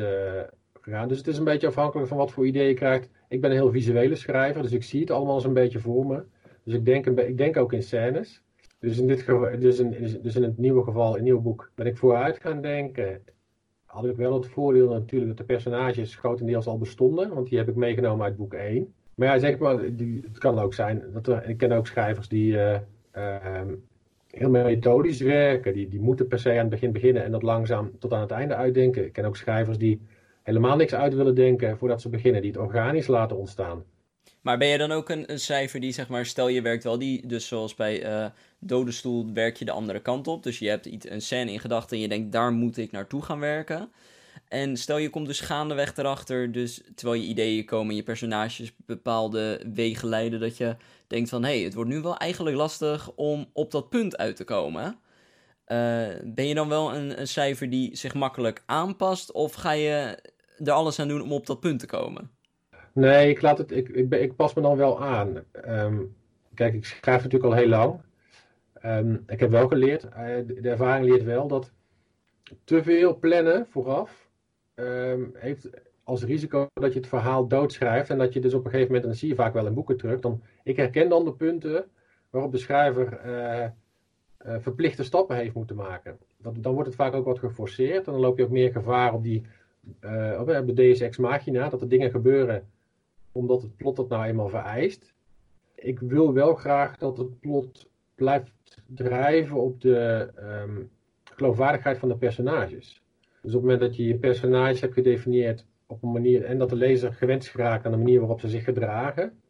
gegaan. 0.81 1.07
Dus 1.07 1.17
het 1.17 1.27
is 1.27 1.37
een 1.37 1.43
beetje 1.43 1.67
afhankelijk 1.67 2.07
van 2.07 2.17
wat 2.17 2.31
voor 2.31 2.45
idee 2.45 2.67
je 2.67 2.73
krijgt. 2.73 3.09
Ik 3.27 3.41
ben 3.41 3.49
een 3.49 3.55
heel 3.55 3.71
visuele 3.71 4.15
schrijver, 4.15 4.61
dus 4.61 4.71
ik 4.71 4.83
zie 4.83 4.99
het 4.99 5.11
allemaal 5.11 5.35
eens 5.35 5.43
een 5.43 5.53
beetje 5.53 5.79
voor 5.79 6.05
me. 6.05 6.23
Dus 6.63 6.73
ik 6.73 6.85
denk, 6.85 7.05
ik 7.05 7.37
denk 7.37 7.57
ook 7.57 7.73
in 7.73 7.83
scènes. 7.83 8.43
Dus 8.79 8.97
in, 8.97 9.07
dit 9.07 9.25
dus, 9.59 9.79
in, 9.79 10.19
dus 10.21 10.35
in 10.35 10.43
het 10.43 10.57
nieuwe 10.57 10.83
geval, 10.83 11.07
in 11.07 11.13
het 11.13 11.23
nieuwe 11.23 11.41
boek, 11.41 11.71
ben 11.75 11.85
ik 11.85 11.97
vooruit 11.97 12.39
gaan 12.39 12.61
denken. 12.61 13.21
Had 13.91 14.05
ik 14.05 14.15
wel 14.15 14.33
het 14.33 14.47
voordeel 14.47 14.89
natuurlijk 14.89 15.29
dat 15.29 15.37
de 15.37 15.53
personages 15.53 16.15
grotendeels 16.15 16.67
al 16.67 16.77
bestonden, 16.77 17.33
want 17.33 17.49
die 17.49 17.57
heb 17.57 17.69
ik 17.69 17.75
meegenomen 17.75 18.25
uit 18.25 18.37
boek 18.37 18.53
1. 18.53 18.93
Maar 19.15 19.27
ja, 19.27 19.39
zeg 19.39 19.57
maar, 19.57 19.95
die, 19.95 20.21
het 20.27 20.37
kan 20.37 20.59
ook 20.59 20.73
zijn, 20.73 21.03
dat 21.13 21.27
er, 21.27 21.49
ik 21.49 21.57
ken 21.57 21.71
ook 21.71 21.87
schrijvers 21.87 22.27
die 22.27 22.53
uh, 22.53 22.77
uh, 23.15 23.61
heel 24.27 24.49
methodisch 24.49 25.21
werken. 25.21 25.73
Die, 25.73 25.87
die 25.87 25.99
moeten 25.99 26.27
per 26.27 26.39
se 26.39 26.49
aan 26.49 26.57
het 26.57 26.69
begin 26.69 26.91
beginnen 26.91 27.23
en 27.23 27.31
dat 27.31 27.43
langzaam 27.43 27.91
tot 27.99 28.13
aan 28.13 28.21
het 28.21 28.31
einde 28.31 28.55
uitdenken. 28.55 29.05
Ik 29.05 29.13
ken 29.13 29.25
ook 29.25 29.37
schrijvers 29.37 29.77
die 29.77 30.01
helemaal 30.43 30.75
niks 30.75 30.93
uit 30.93 31.13
willen 31.13 31.35
denken 31.35 31.77
voordat 31.77 32.01
ze 32.01 32.09
beginnen, 32.09 32.41
die 32.41 32.51
het 32.51 32.59
organisch 32.59 33.07
laten 33.07 33.37
ontstaan. 33.37 33.83
Maar 34.41 34.57
ben 34.57 34.67
je 34.67 34.77
dan 34.77 34.91
ook 34.91 35.09
een, 35.09 35.39
cijfer 35.39 35.79
die, 35.79 35.91
zeg 35.91 36.07
maar, 36.07 36.25
stel 36.25 36.47
je 36.47 36.61
werkt 36.61 36.83
wel 36.83 36.97
die, 36.99 37.27
dus 37.27 37.47
zoals 37.47 37.75
bij 37.75 38.05
uh, 38.05 38.25
Dode 38.59 38.91
Stoel 38.91 39.33
werk 39.33 39.57
je 39.57 39.65
de 39.65 39.71
andere 39.71 40.01
kant 40.01 40.27
op. 40.27 40.43
Dus 40.43 40.59
je 40.59 40.69
hebt 40.69 40.85
iets, 40.85 41.09
een 41.09 41.21
scène 41.21 41.51
in 41.51 41.59
gedachten 41.59 41.95
en 41.95 42.01
je 42.01 42.09
denkt, 42.09 42.31
daar 42.31 42.51
moet 42.51 42.77
ik 42.77 42.91
naartoe 42.91 43.21
gaan 43.21 43.39
werken. 43.39 43.91
En 44.47 44.77
stel 44.77 44.97
je 44.97 45.09
komt 45.09 45.27
dus 45.27 45.39
gaandeweg 45.39 45.97
erachter, 45.97 46.51
dus 46.51 46.81
terwijl 46.95 47.21
je 47.21 47.27
ideeën 47.27 47.65
komen, 47.65 47.95
je 47.95 48.03
personages 48.03 48.71
bepaalde 48.85 49.61
wegen 49.73 50.07
leiden, 50.07 50.39
dat 50.39 50.57
je 50.57 50.75
denkt 51.07 51.29
van, 51.29 51.43
hé, 51.43 51.55
hey, 51.55 51.63
het 51.63 51.73
wordt 51.73 51.89
nu 51.89 52.01
wel 52.01 52.17
eigenlijk 52.17 52.55
lastig 52.55 53.11
om 53.15 53.49
op 53.53 53.71
dat 53.71 53.89
punt 53.89 54.17
uit 54.17 54.35
te 54.35 54.43
komen. 54.43 54.99
Uh, 55.67 56.07
ben 56.23 56.47
je 56.47 56.53
dan 56.53 56.69
wel 56.69 56.95
een, 56.95 57.19
een 57.19 57.27
cijfer 57.27 57.69
die 57.69 57.95
zich 57.95 58.13
makkelijk 58.13 58.63
aanpast, 58.65 59.31
of 59.31 59.53
ga 59.53 59.71
je 59.71 60.17
er 60.57 60.71
alles 60.71 60.99
aan 60.99 61.07
doen 61.07 61.21
om 61.21 61.33
op 61.33 61.45
dat 61.45 61.59
punt 61.59 61.79
te 61.79 61.85
komen? 61.85 62.31
Nee, 62.93 63.29
ik, 63.29 63.41
laat 63.41 63.57
het, 63.57 63.71
ik, 63.71 63.89
ik, 63.89 64.35
pas 64.35 64.53
me 64.53 64.61
dan 64.61 64.77
wel 64.77 65.03
aan. 65.03 65.43
Um, 65.67 66.15
kijk, 66.53 66.73
ik 66.73 66.85
schrijf 66.85 67.23
natuurlijk 67.23 67.53
al 67.53 67.59
heel 67.59 67.67
lang. 67.67 68.01
Um, 68.85 69.23
ik 69.27 69.39
heb 69.39 69.49
wel 69.49 69.67
geleerd, 69.67 70.03
uh, 70.03 70.11
de 70.47 70.69
ervaring 70.69 71.05
leert 71.05 71.23
wel 71.23 71.47
dat 71.47 71.71
te 72.63 72.83
veel 72.83 73.17
plannen 73.19 73.65
vooraf 73.69 74.29
um, 74.75 75.31
heeft 75.33 75.69
als 76.03 76.23
risico 76.23 76.67
dat 76.73 76.93
je 76.93 76.99
het 76.99 77.07
verhaal 77.07 77.47
doodschrijft 77.47 78.09
en 78.09 78.17
dat 78.17 78.33
je 78.33 78.39
dus 78.39 78.53
op 78.53 78.65
een 78.65 78.71
gegeven 78.71 78.87
moment, 78.87 79.03
en 79.03 79.09
dat 79.09 79.19
zie 79.19 79.29
je 79.29 79.35
vaak 79.35 79.53
wel 79.53 79.65
in 79.65 79.73
boeken 79.73 79.97
terug, 79.97 80.19
dan, 80.19 80.41
ik 80.63 80.77
herken 80.77 81.09
dan 81.09 81.25
de 81.25 81.33
punten 81.33 81.85
waarop 82.29 82.51
de 82.51 82.57
schrijver 82.57 83.19
uh, 83.25 83.67
uh, 84.45 84.55
verplichte 84.59 85.03
stappen 85.03 85.35
heeft 85.35 85.53
moeten 85.53 85.75
maken. 85.75 86.17
Dan 86.37 86.73
wordt 86.73 86.87
het 86.87 86.97
vaak 86.97 87.13
ook 87.13 87.25
wat 87.25 87.39
geforceerd 87.39 88.05
en 88.05 88.11
dan 88.11 88.21
loop 88.21 88.37
je 88.37 88.43
ook 88.43 88.49
meer 88.49 88.71
gevaar 88.71 89.13
op 89.13 89.23
die, 89.23 89.45
op 90.39 90.47
de 90.47 90.73
Deus 90.73 90.99
Ex 90.99 91.17
Machina, 91.17 91.69
dat 91.69 91.81
er 91.81 91.89
dingen 91.89 92.11
gebeuren 92.11 92.67
omdat 93.31 93.61
het 93.61 93.75
plot 93.75 93.95
dat 93.95 94.09
nou 94.09 94.25
eenmaal 94.25 94.49
vereist. 94.49 95.13
Ik 95.75 95.99
wil 95.99 96.33
wel 96.33 96.55
graag 96.55 96.97
dat 96.97 97.17
het 97.17 97.39
plot 97.39 97.89
blijft 98.15 98.51
drijven 98.85 99.61
op 99.61 99.81
de 99.81 100.29
um, 100.39 100.89
geloofwaardigheid 101.23 101.97
van 101.97 102.09
de 102.09 102.17
personages. 102.17 103.01
Dus 103.41 103.53
op 103.53 103.61
het 103.61 103.61
moment 103.61 103.79
dat 103.79 103.95
je 103.95 104.07
je 104.07 104.17
personage 104.17 104.79
hebt 104.79 104.93
gedefinieerd 104.93 105.65
op 105.87 106.03
een 106.03 106.11
manier 106.11 106.43
en 106.43 106.57
dat 106.57 106.69
de 106.69 106.75
lezer 106.75 107.13
gewend 107.13 107.43
is 107.43 107.49
geraakt 107.49 107.85
aan 107.85 107.91
de 107.91 107.97
manier 107.97 108.19
waarop 108.19 108.39
ze 108.39 108.49
zich 108.49 108.63
gedragen, 108.63 109.41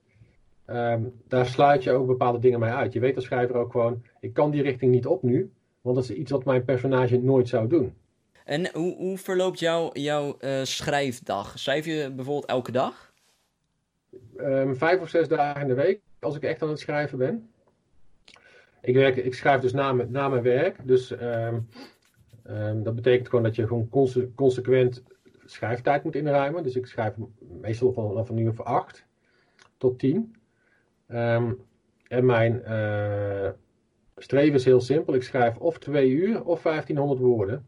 um, 0.67 1.13
daar 1.27 1.45
sluit 1.45 1.83
je 1.83 1.91
ook 1.91 2.07
bepaalde 2.07 2.39
dingen 2.39 2.59
mee 2.59 2.71
uit. 2.71 2.93
Je 2.93 2.99
weet 2.99 3.15
als 3.15 3.25
schrijver 3.25 3.55
ook 3.55 3.71
gewoon, 3.71 4.03
ik 4.19 4.33
kan 4.33 4.51
die 4.51 4.61
richting 4.61 4.91
niet 4.91 5.05
op 5.05 5.23
nu, 5.23 5.51
want 5.81 5.95
dat 5.95 6.03
is 6.03 6.15
iets 6.15 6.31
wat 6.31 6.45
mijn 6.45 6.65
personage 6.65 7.17
nooit 7.17 7.47
zou 7.47 7.67
doen. 7.67 7.93
En 8.45 8.69
hoe, 8.73 8.95
hoe 8.95 9.17
verloopt 9.17 9.59
jouw 9.93 10.35
uh, 10.39 10.63
schrijfdag? 10.63 11.59
Schrijf 11.59 11.85
je 11.85 12.11
bijvoorbeeld 12.15 12.45
elke 12.45 12.71
dag? 12.71 13.10
Um, 14.43 14.75
vijf 14.75 15.01
of 15.01 15.09
zes 15.09 15.27
dagen 15.27 15.61
in 15.61 15.67
de 15.67 15.73
week 15.73 16.01
als 16.19 16.35
ik 16.35 16.43
echt 16.43 16.61
aan 16.61 16.69
het 16.69 16.79
schrijven 16.79 17.17
ben. 17.17 17.49
Ik, 18.81 18.95
werk, 18.95 19.15
ik 19.15 19.33
schrijf 19.33 19.61
dus 19.61 19.73
na, 19.73 19.93
mijn 19.93 20.41
werk. 20.41 20.87
Dus 20.87 21.11
um, 21.11 21.67
um, 22.49 22.83
dat 22.83 22.95
betekent 22.95 23.29
gewoon 23.29 23.43
dat 23.43 23.55
je 23.55 23.67
gewoon 23.67 23.89
conse, 23.89 24.31
consequent 24.35 25.03
schrijftijd 25.45 26.03
moet 26.03 26.15
inruimen. 26.15 26.63
Dus 26.63 26.75
ik 26.75 26.85
schrijf 26.85 27.15
meestal 27.61 27.93
vanaf 27.93 28.29
een 28.29 28.37
uur 28.37 28.49
of 28.49 28.61
acht 28.61 29.05
tot 29.77 29.99
tien. 29.99 30.35
en 31.07 32.25
mijn 32.25 32.63
uh, 32.67 33.49
streven 34.17 34.55
is 34.55 34.65
heel 34.65 34.81
simpel. 34.81 35.13
Ik 35.13 35.23
schrijf 35.23 35.57
of 35.57 35.77
twee 35.77 36.09
uur 36.09 36.43
of 36.45 36.61
1500 36.61 37.19
woorden. 37.19 37.67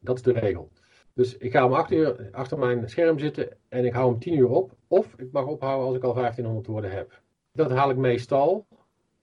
Dat 0.00 0.16
is 0.16 0.22
de 0.22 0.32
regel. 0.32 0.70
Dus 1.18 1.36
ik 1.36 1.52
ga 1.52 1.64
om 1.64 1.72
8 1.72 1.92
uur 1.92 2.28
achter 2.32 2.58
mijn 2.58 2.88
scherm 2.88 3.18
zitten 3.18 3.48
en 3.68 3.84
ik 3.84 3.92
hou 3.92 4.10
hem 4.10 4.18
10 4.18 4.38
uur 4.38 4.48
op. 4.48 4.72
Of 4.88 5.14
ik 5.16 5.32
mag 5.32 5.46
ophouden 5.46 5.86
als 5.86 5.96
ik 5.96 6.02
al 6.02 6.14
1500 6.14 6.66
woorden 6.66 6.90
heb. 6.90 7.20
Dat 7.52 7.70
haal 7.70 7.90
ik 7.90 7.96
meestal. 7.96 8.66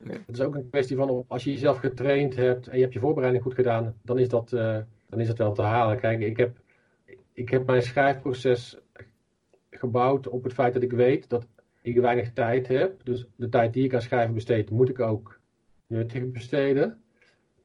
Het 0.03 0.21
is 0.27 0.41
ook 0.41 0.55
een 0.55 0.69
kwestie 0.69 0.95
van 0.95 1.25
als 1.27 1.43
je 1.43 1.51
jezelf 1.51 1.77
getraind 1.77 2.35
hebt 2.35 2.67
en 2.67 2.75
je 2.75 2.81
hebt 2.81 2.93
je 2.93 2.99
voorbereiding 2.99 3.43
goed 3.43 3.53
gedaan, 3.53 3.95
dan 4.03 4.19
is 4.19 4.29
dat, 4.29 4.51
uh, 4.51 4.77
dan 5.09 5.19
is 5.19 5.27
dat 5.27 5.37
wel 5.37 5.53
te 5.53 5.61
halen. 5.61 5.99
Kijk, 5.99 6.19
ik 6.19 6.37
heb, 6.37 6.57
ik 7.33 7.49
heb 7.49 7.65
mijn 7.65 7.81
schrijfproces 7.81 8.77
gebouwd 9.69 10.27
op 10.27 10.43
het 10.43 10.53
feit 10.53 10.73
dat 10.73 10.83
ik 10.83 10.91
weet 10.91 11.29
dat 11.29 11.47
ik 11.81 11.97
weinig 11.97 12.33
tijd 12.33 12.67
heb. 12.67 13.03
Dus 13.03 13.25
de 13.35 13.49
tijd 13.49 13.73
die 13.73 13.83
ik 13.83 13.93
aan 13.93 14.01
schrijven 14.01 14.33
besteed, 14.33 14.69
moet 14.69 14.89
ik 14.89 14.99
ook 14.99 15.39
nuttig 15.87 16.31
besteden. 16.31 17.01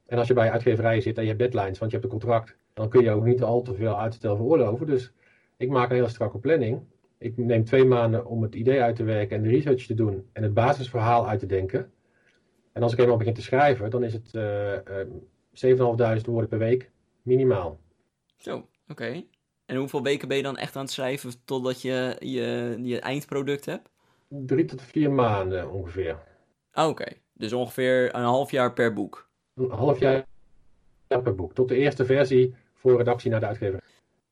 En 0.07 0.19
als 0.19 0.29
je 0.29 0.35
bij 0.35 0.51
uitgeverijen 0.51 1.03
zit 1.03 1.17
en 1.17 1.23
je 1.23 1.29
hebt 1.29 1.41
deadlines, 1.41 1.79
want 1.79 1.91
je 1.91 1.99
hebt 1.99 2.13
een 2.13 2.19
contract, 2.19 2.59
dan 2.81 2.89
kun 2.89 3.03
je 3.03 3.11
ook 3.11 3.25
niet 3.25 3.43
al 3.43 3.63
te 3.63 3.75
veel 3.75 3.99
uitstel 3.99 4.37
veroorloven. 4.37 4.87
Dus 4.87 5.13
ik 5.57 5.69
maak 5.69 5.89
een 5.89 5.97
hele 5.97 6.09
strakke 6.09 6.39
planning. 6.39 6.81
Ik 7.19 7.37
neem 7.37 7.65
twee 7.65 7.85
maanden 7.85 8.27
om 8.27 8.43
het 8.43 8.55
idee 8.55 8.83
uit 8.83 8.97
te 8.97 9.05
werken 9.05 9.37
en 9.37 9.43
de 9.43 9.49
research 9.49 9.87
te 9.87 9.95
doen 9.95 10.29
en 10.33 10.43
het 10.43 10.55
basisverhaal 10.55 11.29
uit 11.29 11.41
te 11.41 11.47
denken. 11.47 11.93
En 12.73 12.83
als 12.83 12.93
ik 12.93 12.99
eenmaal 12.99 13.17
begin 13.17 13.35
te 13.35 13.43
schrijven, 13.43 13.91
dan 13.91 14.05
is 14.05 14.13
het 14.13 14.35
uh, 14.35 16.19
7.500 16.19 16.25
woorden 16.25 16.49
per 16.49 16.59
week 16.59 16.91
minimaal. 17.23 17.79
Zo, 18.37 18.67
oké. 18.89 19.25
En 19.67 19.77
hoeveel 19.77 20.03
weken 20.03 20.29
ben 20.29 20.37
je 20.37 20.43
dan 20.43 20.57
echt 20.57 20.77
aan 20.77 20.83
het 20.83 20.93
schrijven 20.93 21.45
totdat 21.45 21.83
je 21.83 22.17
je, 22.19 22.79
je 22.83 23.01
eindproduct 23.01 23.65
hebt? 23.65 23.91
Drie 24.29 24.65
tot 24.65 24.83
vier 24.83 25.11
maanden 25.11 25.71
ongeveer. 25.71 26.19
Ah, 26.73 26.89
oké, 26.89 27.13
dus 27.33 27.53
ongeveer 27.53 28.15
een 28.15 28.23
half 28.23 28.51
jaar 28.51 28.73
per 28.73 28.93
boek. 28.93 29.29
Een 29.55 29.71
half 29.71 29.99
jaar 29.99 30.27
per 31.09 31.35
boek. 31.35 31.55
Tot 31.55 31.69
de 31.69 31.77
eerste 31.77 32.05
versie 32.05 32.55
voor 32.81 32.97
redactie 32.97 33.31
naar 33.31 33.41
de 33.41 33.47
uitgever. 33.47 33.83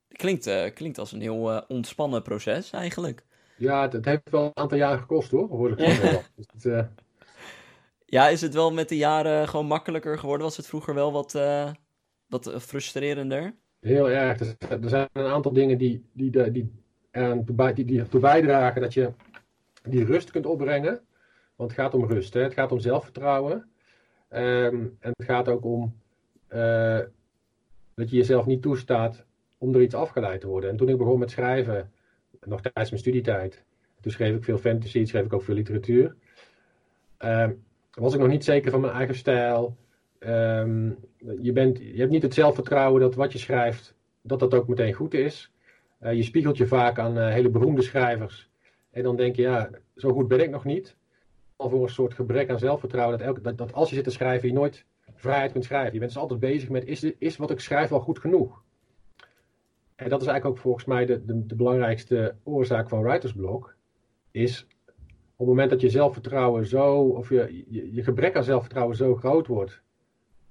Klinkt, 0.09 0.47
uh, 0.47 0.65
klinkt 0.75 0.99
als 0.99 1.13
een 1.13 1.21
heel 1.21 1.53
uh, 1.53 1.61
ontspannen 1.69 2.23
proces 2.23 2.71
eigenlijk. 2.73 3.25
Ja, 3.57 3.83
het, 3.83 3.93
het, 3.93 4.05
heeft 4.05 4.31
wel 4.31 4.45
een 4.45 4.57
aantal 4.57 4.79
jaren 4.79 4.99
gekost 4.99 5.31
hoor, 5.31 5.49
hoor 5.49 5.71
ik 5.71 5.79
wel. 6.03 6.23
dus 6.37 6.65
uh... 6.65 6.81
Ja, 8.05 8.29
is 8.29 8.41
het 8.41 8.55
wel 8.55 8.73
met 8.73 8.89
de 8.89 8.97
jaren 8.97 9.49
gewoon 9.49 9.67
makkelijker 9.67 10.19
geworden? 10.19 10.47
Was 10.47 10.57
het 10.57 10.67
vroeger 10.67 10.95
wel 10.95 11.13
wat, 11.13 11.33
wat 12.27 12.55
frustrerender? 12.59 13.55
Heel 13.81 14.11
erg. 14.11 14.41
Er 14.59 14.89
zijn 14.89 15.09
een 15.13 15.27
aantal 15.27 15.53
dingen 15.53 15.79
die, 15.79 16.05
die, 16.13 16.31
die, 16.31 16.51
die, 16.53 16.73
die, 17.75 17.85
die 17.85 18.01
ertoe 18.01 18.21
bijdragen 18.21 18.81
dat 18.81 18.95
je 18.95 19.13
die 19.83 20.05
rust 20.05 20.31
kunt 20.31 20.47
opbrengen. 20.47 21.01
Want 21.57 21.71
het 21.71 21.81
gaat 21.81 21.95
om 21.95 22.05
rust, 22.05 22.35
hè? 22.35 22.43
het 22.43 22.53
gaat 22.53 22.73
om 22.73 22.79
zelfvertrouwen. 22.79 23.69
Um, 24.31 24.97
en 25.01 25.13
het 25.17 25.25
gaat 25.25 25.49
ook 25.49 25.65
om 25.65 25.95
uh, 26.53 27.01
dat 27.99 28.11
je 28.11 28.17
jezelf 28.17 28.47
niet 28.47 28.63
toestaat 28.63 29.25
om 29.59 29.75
er 29.75 29.81
iets 29.81 29.95
afgeleid 29.95 30.41
te 30.41 30.47
worden. 30.47 30.71
En 30.71 30.77
toen 30.77 30.89
ik 30.89 30.97
begon 30.97 31.19
met 31.19 31.31
schrijven, 31.31 31.91
nog 32.41 32.61
tijdens 32.61 32.91
mijn 32.91 33.03
studietijd, 33.03 33.65
toen 34.01 34.13
schreef 34.13 34.37
ik 34.37 34.45
veel 34.45 34.59
fantasy, 34.59 35.05
schreef 35.05 35.25
ik 35.25 35.33
ook 35.33 35.43
veel 35.43 35.55
literatuur. 35.55 36.15
Um, 37.19 37.65
was 37.91 38.15
ik 38.15 38.21
nog 38.21 38.29
niet 38.29 38.45
zeker 38.45 38.71
van 38.71 38.81
mijn 38.81 38.93
eigen 38.93 39.15
stijl. 39.15 39.77
Um, 40.21 40.99
je, 41.41 41.53
bent, 41.53 41.79
je 41.79 41.99
hebt 41.99 42.11
niet 42.11 42.23
het 42.23 42.35
zelfvertrouwen 42.35 43.01
dat 43.01 43.15
wat 43.15 43.33
je 43.33 43.39
schrijft, 43.39 43.95
dat 44.23 44.41
dat 44.41 44.55
ook 44.55 44.69
meteen 44.69 44.93
goed 44.93 45.15
is. 45.15 45.53
Uh, 46.03 46.13
je 46.13 46.23
spiegelt 46.23 46.57
je 46.57 46.67
vaak 46.67 46.99
aan 46.99 47.19
uh, 47.19 47.29
hele 47.29 47.51
beroemde 47.51 47.83
schrijvers. 47.83 48.51
En 48.91 49.03
dan 49.03 49.17
denk 49.17 49.37
je, 49.37 49.43
ja, 49.43 49.71
zo 49.97 50.13
goed 50.13 50.29
ben 50.29 50.41
ik 50.41 50.51
nog 50.51 50.65
niet. 50.65 50.97
Al 51.57 51.71
voor 51.71 51.83
een 51.83 51.89
soort 51.89 52.15
gebrek 52.15 52.51
aan 52.51 52.59
zelfvertrouwen, 52.59 53.19
dat, 53.19 53.27
elke, 53.27 53.55
dat 53.55 53.73
als 53.73 53.89
je 53.89 53.95
zit 53.95 54.05
te 54.05 54.11
schrijven, 54.11 54.49
je 54.49 54.55
nooit 54.55 54.85
vrijheid 55.15 55.53
kunt 55.53 55.65
schrijven. 55.65 55.93
Je 55.93 55.99
bent 55.99 56.13
dus 56.13 56.21
altijd 56.21 56.41
bezig 56.41 56.69
met, 56.69 56.85
is, 56.85 57.03
is 57.03 57.37
wat 57.37 57.51
ik 57.51 57.61
schrijf 57.61 57.89
wel 57.89 58.01
goed 58.01 58.19
genoeg? 58.19 58.63
En 59.97 60.09
dat 60.09 60.21
is 60.21 60.27
eigenlijk 60.27 60.57
ook 60.57 60.63
volgens 60.63 60.85
mij 60.85 61.07
de, 61.07 61.25
de, 61.25 61.47
de 61.47 61.55
belangrijkste 61.55 62.35
oorzaak 62.43 62.89
van 62.89 63.03
writersblok. 63.03 63.75
Is 64.31 64.67
op 65.39 65.47
het 65.47 65.47
moment 65.47 65.71
dat 65.71 65.81
je 65.81 65.91
zelfvertrouwen 65.91 66.67
zo, 66.67 67.01
of 67.03 67.29
je, 67.29 67.65
je, 67.69 67.95
je 67.95 68.03
gebrek 68.03 68.37
aan 68.37 68.45
zelfvertrouwen 68.45 68.97
zo 68.97 69.17
groot 69.17 69.47
wordt, 69.47 69.83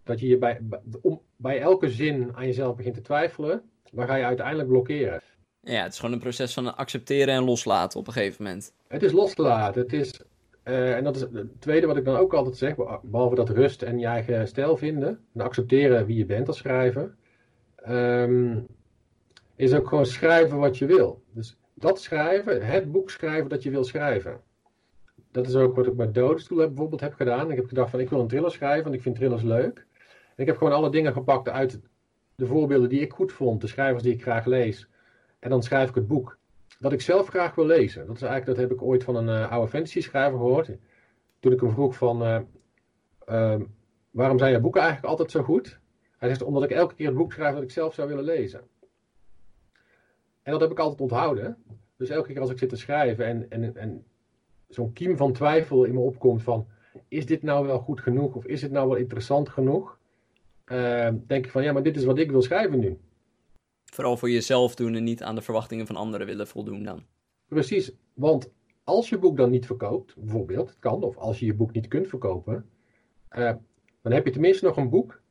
dat 0.04 0.20
je 0.20 0.28
je 0.28 0.38
bij, 0.38 0.62
om, 1.02 1.22
bij 1.36 1.60
elke 1.60 1.90
zin 1.90 2.36
aan 2.36 2.46
jezelf 2.46 2.76
begint 2.76 2.96
te 2.96 3.02
twijfelen, 3.02 3.62
dan 3.92 4.06
ga 4.06 4.16
je 4.16 4.24
uiteindelijk 4.24 4.68
blokkeren. 4.68 5.22
Ja, 5.62 5.84
het 5.84 5.92
is 5.92 6.00
gewoon 6.00 6.14
een 6.14 6.22
proces 6.22 6.54
van 6.54 6.76
accepteren 6.78 7.34
en 7.34 7.44
loslaten 7.44 8.00
op 8.00 8.08
een 8.08 8.14
gegeven 8.14 8.44
moment. 8.44 8.74
Het 8.88 9.04
is 9.04 9.12
loslaten. 9.12 9.82
Het 9.82 9.94
is, 9.94 10.22
uh, 10.68 10.96
en 10.96 11.04
dat 11.04 11.16
is 11.16 11.22
het 11.22 11.62
tweede 11.62 11.88
wat 11.88 11.98
ik 11.98 12.06
dan 12.06 12.16
ook 12.16 12.34
altijd 12.34 12.58
zeg, 12.58 12.76
behalve 13.02 13.36
dat 13.36 13.50
rust 13.50 13.82
en 13.82 14.00
je 14.00 14.06
eigen 14.06 14.48
stijl 14.48 14.78
vinden, 14.78 15.20
en 15.34 15.42
accepteren 15.42 16.06
wie 16.06 16.18
je 16.18 16.26
bent 16.26 16.48
als 16.48 16.58
schrijver, 16.58 17.16
um, 17.90 18.68
is 19.56 19.74
ook 19.74 19.88
gewoon 19.88 20.06
schrijven 20.06 20.58
wat 20.58 20.78
je 20.78 20.86
wil. 20.86 21.24
Dus 21.32 21.58
dat 21.74 22.02
schrijven, 22.02 22.66
het 22.66 22.92
boek 22.92 23.10
schrijven 23.10 23.50
dat 23.50 23.64
je 23.64 23.70
wil 23.70 23.84
schrijven. 23.84 24.42
Dat 25.32 25.48
is 25.48 25.56
ook 25.56 25.76
wat 25.76 25.88
ik 25.88 25.96
met 25.96 26.14
Doodstoel 26.14 26.58
heb, 26.58 26.68
bijvoorbeeld 26.68 27.02
heb 27.02 27.14
gedaan. 27.14 27.52
Ik 27.52 27.56
heb 27.56 27.68
gedacht 27.68 27.90
van 27.90 28.00
ik 28.00 28.10
wil 28.10 28.20
een 28.20 28.28
thriller 28.28 28.52
schrijven, 28.52 28.84
want 28.84 28.96
ik 28.96 29.02
vind 29.02 29.16
thrillers 29.16 29.44
leuk. 29.44 29.86
En 30.36 30.44
ik 30.44 30.46
heb 30.46 30.58
gewoon 30.58 30.74
alle 30.74 30.90
dingen 30.90 31.14
gepakt 31.14 31.50
uit 31.50 31.80
de 32.36 32.46
voorbeelden 32.46 32.90
die 32.90 33.02
ik 33.02 33.14
goed 33.14 33.32
vond, 33.32 33.62
de 33.62 33.68
schrijvers 33.68 34.04
die 34.04 34.14
ik 34.14 34.22
graag 34.22 34.46
lees. 34.46 34.90
En 35.40 35.50
dan 35.50 35.64
schrijf 35.64 35.90
ik 35.90 35.96
het 35.96 36.08
boek 36.08 36.38
dat 36.80 36.92
ik 36.92 37.02
zelf 37.02 37.28
graag 37.28 37.56
wil 37.56 37.66
lezen. 37.66 38.08
Dat, 38.08 38.16
is 38.16 38.22
eigenlijk, 38.22 38.60
dat 38.60 38.70
heb 38.70 38.78
ik 38.78 38.86
ooit 38.86 39.04
van 39.04 39.16
een 39.16 39.28
uh, 39.28 39.52
oude 39.52 39.70
fantasy 39.70 40.02
schrijver 40.02 40.38
gehoord. 40.38 40.70
Toen 41.40 41.52
ik 41.52 41.62
hem 41.62 41.72
vroeg 41.72 41.96
van, 41.96 42.24
uh, 42.24 42.40
uh, 43.30 43.62
waarom 44.12 44.38
zijn 44.38 44.52
je 44.52 44.60
boeken 44.60 44.82
eigenlijk 44.82 45.10
altijd 45.10 45.32
zo 45.32 45.44
goed? 45.44 45.80
Hij 46.18 46.30
zegt, 46.30 46.42
omdat 46.42 46.64
ik 46.64 46.72
elke 46.72 46.96
keer 46.96 47.08
het 47.08 47.16
boek 47.16 47.34
schrijf 47.34 47.54
dat 47.54 47.64
ik 47.64 47.72
zelf 47.72 47.94
zou 47.94 48.08
willen 48.08 48.24
lezen. 48.24 48.62
En 50.44 50.52
dat 50.52 50.62
heb 50.62 50.72
ik 50.72 50.80
altijd 50.80 51.02
onthouden. 51.02 51.58
Dus 51.98 52.10
elke 52.10 52.34
keer 52.34 52.42
als 52.42 52.50
ik 52.50 52.58
zit 52.58 52.70
te 52.70 52.76
schrijven 52.76 53.26
en, 53.26 53.50
en, 53.50 53.76
en 53.76 54.06
zo'n 54.68 54.94
kiem 54.94 55.18
van 55.18 55.34
twijfel 55.34 55.84
in 55.84 55.94
me 55.94 56.00
opkomt 56.00 56.44
van, 56.44 56.68
is 57.08 57.26
dit 57.26 57.44
nou 57.44 57.66
wel 57.66 57.80
goed 57.80 58.02
genoeg 58.02 58.36
of 58.36 58.46
is 58.46 58.62
het 58.62 58.72
nou 58.72 58.88
wel 58.88 58.98
interessant 58.98 59.50
genoeg? 59.50 59.98
denk 61.28 61.46
ik 61.46 61.52
van, 61.52 61.64
ja, 61.64 61.74
maar 61.74 61.84
dit 61.84 61.96
is 61.96 62.04
wat 62.04 62.18
ik 62.18 62.32
wil 62.32 62.42
schrijven 62.42 62.80
nu. 62.80 62.98
Vooral 63.98 64.18
voor 64.18 64.30
jezelf 64.30 64.76
doen 64.76 64.96
en 64.96 65.04
niet 65.04 65.24
aan 65.24 65.36
de 65.36 65.42
verwachtingen 65.42 65.88
van 65.88 65.96
anderen 65.96 66.28
willen 66.28 66.48
voldoen 66.48 66.84
dan. 66.84 67.04
Precies, 67.48 67.92
want 68.14 68.50
als 68.84 69.10
je 69.10 69.18
boek 69.18 69.38
dan 69.38 69.50
niet 69.50 69.66
verkoopt, 69.66 70.16
bijvoorbeeld, 70.16 70.70
het 70.70 70.80
kan, 70.80 71.04
of 71.04 71.18
als 71.18 71.40
je 71.40 71.46
je 71.46 71.54
boek 71.54 71.72
niet 71.72 71.88
kunt 71.88 72.08
verkopen, 72.08 72.70
uh, 73.38 73.52
dan 74.02 74.12
heb 74.12 74.26
je 74.26 74.32
tenminste 74.32 74.66
nog 74.66 74.78
een 74.78 74.90
boek 74.90 75.22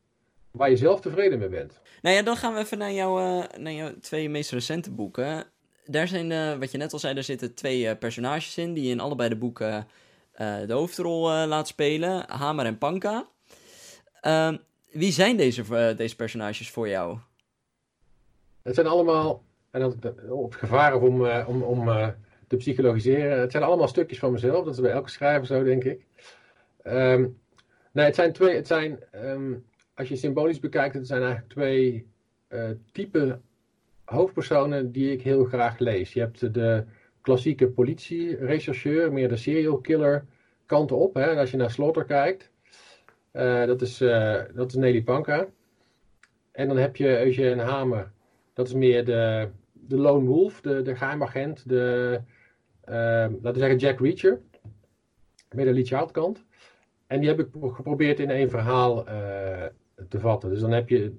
waar 0.50 0.70
je 0.70 0.76
zelf 0.76 1.00
tevreden 1.00 1.38
mee 1.38 1.49
bent. 1.49 1.80
Nou 2.02 2.16
ja, 2.16 2.23
dan 2.23 2.37
gaan 2.37 2.54
we 2.54 2.61
even 2.61 2.78
naar, 2.78 2.92
jou, 2.92 3.20
uh, 3.20 3.44
naar 3.58 3.73
jouw 3.73 3.99
twee 4.00 4.28
meest 4.28 4.50
recente 4.50 4.90
boeken. 4.90 5.44
Daar 5.85 6.08
zijn, 6.08 6.30
uh, 6.30 6.58
wat 6.58 6.70
je 6.70 6.78
net 6.78 6.92
al 6.92 6.99
zei, 6.99 7.14
daar 7.14 7.23
zitten 7.23 7.54
twee 7.54 7.96
personages 7.96 8.58
in 8.58 8.75
die 8.75 8.90
in 8.90 9.00
allebei 9.00 9.28
de 9.28 9.37
boeken 9.37 9.87
de 10.66 10.73
hoofdrol 10.73 11.23
laat 11.23 11.68
spelen, 11.68 12.25
Hamer 12.30 12.66
en 12.66 12.78
Panka. 12.78 13.26
Ehm, 14.20 14.56
wie 14.90 15.12
zijn 15.12 15.37
deze, 15.37 15.94
deze 15.96 16.16
personages 16.16 16.70
voor 16.70 16.88
jou? 16.88 17.18
Het 18.66 18.75
zijn 18.75 18.87
allemaal, 18.87 19.44
en 19.70 19.80
dat, 19.80 19.94
op 20.28 20.50
het 20.50 20.61
gevaar 20.61 21.00
om, 21.00 21.25
uh, 21.25 21.44
om, 21.49 21.62
om 21.62 21.88
uh, 21.88 22.08
te 22.46 22.56
psychologiseren, 22.56 23.40
het 23.40 23.52
zijn 23.52 23.62
allemaal 23.62 23.88
stukjes 23.88 24.18
van 24.18 24.32
mezelf. 24.32 24.64
Dat 24.64 24.75
is 24.75 24.80
bij 24.80 24.90
elke 24.90 25.11
schrijver 25.11 25.46
zo, 25.46 25.62
denk 25.62 25.85
ik. 25.85 26.04
Um, 26.85 27.38
nee, 27.92 28.04
het 28.04 28.14
zijn 28.14 28.32
twee, 28.32 28.54
het 28.54 28.66
zijn, 28.66 28.99
um, 29.14 29.64
als 29.94 30.08
je 30.08 30.16
symbolisch 30.16 30.61
bekijkt, 30.61 30.94
het 30.94 31.06
zijn 31.06 31.23
eigenlijk 31.23 31.52
twee 31.52 32.06
uh, 32.49 32.70
type 32.92 33.40
hoofdpersonen 34.04 34.92
die 34.92 35.12
ik 35.12 35.23
heel 35.23 35.44
graag 35.44 35.78
lees. 35.78 36.12
Je 36.12 36.20
hebt 36.20 36.54
de 36.54 36.85
klassieke 37.20 37.68
politie-rechercheur, 37.68 39.12
meer 39.12 39.28
de 39.28 39.37
serial 39.37 39.78
killer 39.78 40.25
kant 40.66 40.92
op. 40.92 41.14
Hè? 41.14 41.37
als 41.37 41.50
je 41.50 41.56
naar 41.56 41.70
Slaughter 41.70 42.04
kijkt, 42.04 42.50
dat, 43.66 43.82
is, 43.82 43.99
dat 44.54 44.68
is 44.68 44.75
Nelly 44.75 45.02
Panka. 45.02 45.46
En 46.52 46.68
dan 46.68 46.76
heb 46.76 46.96
je 46.96 47.25
Eugène 47.25 47.62
Hamer, 47.62 48.12
dat 48.56 48.66
is 48.66 48.75
meer 48.75 49.04
de, 49.04 49.48
de 49.72 49.96
lone 49.96 50.26
wolf, 50.26 50.60
de, 50.60 50.82
de 50.82 50.96
geheimagent, 50.96 51.68
de, 51.68 52.20
uh, 52.88 52.94
laten 52.94 53.52
we 53.52 53.58
zeggen 53.58 53.78
Jack 53.78 54.00
Reacher. 54.00 54.40
Meer 55.54 55.64
de 55.64 55.72
Lee 55.72 55.84
Child. 55.84 56.44
En 57.06 57.20
die 57.20 57.28
heb 57.28 57.40
ik 57.40 57.48
geprobeerd 57.52 58.20
in 58.20 58.30
één 58.30 58.50
verhaal 58.50 59.08
uh, 59.08 59.64
te 60.08 60.20
vatten. 60.20 60.50
Dus 60.50 60.60
dan 60.60 60.72
heb 60.72 60.88
je, 60.88 61.14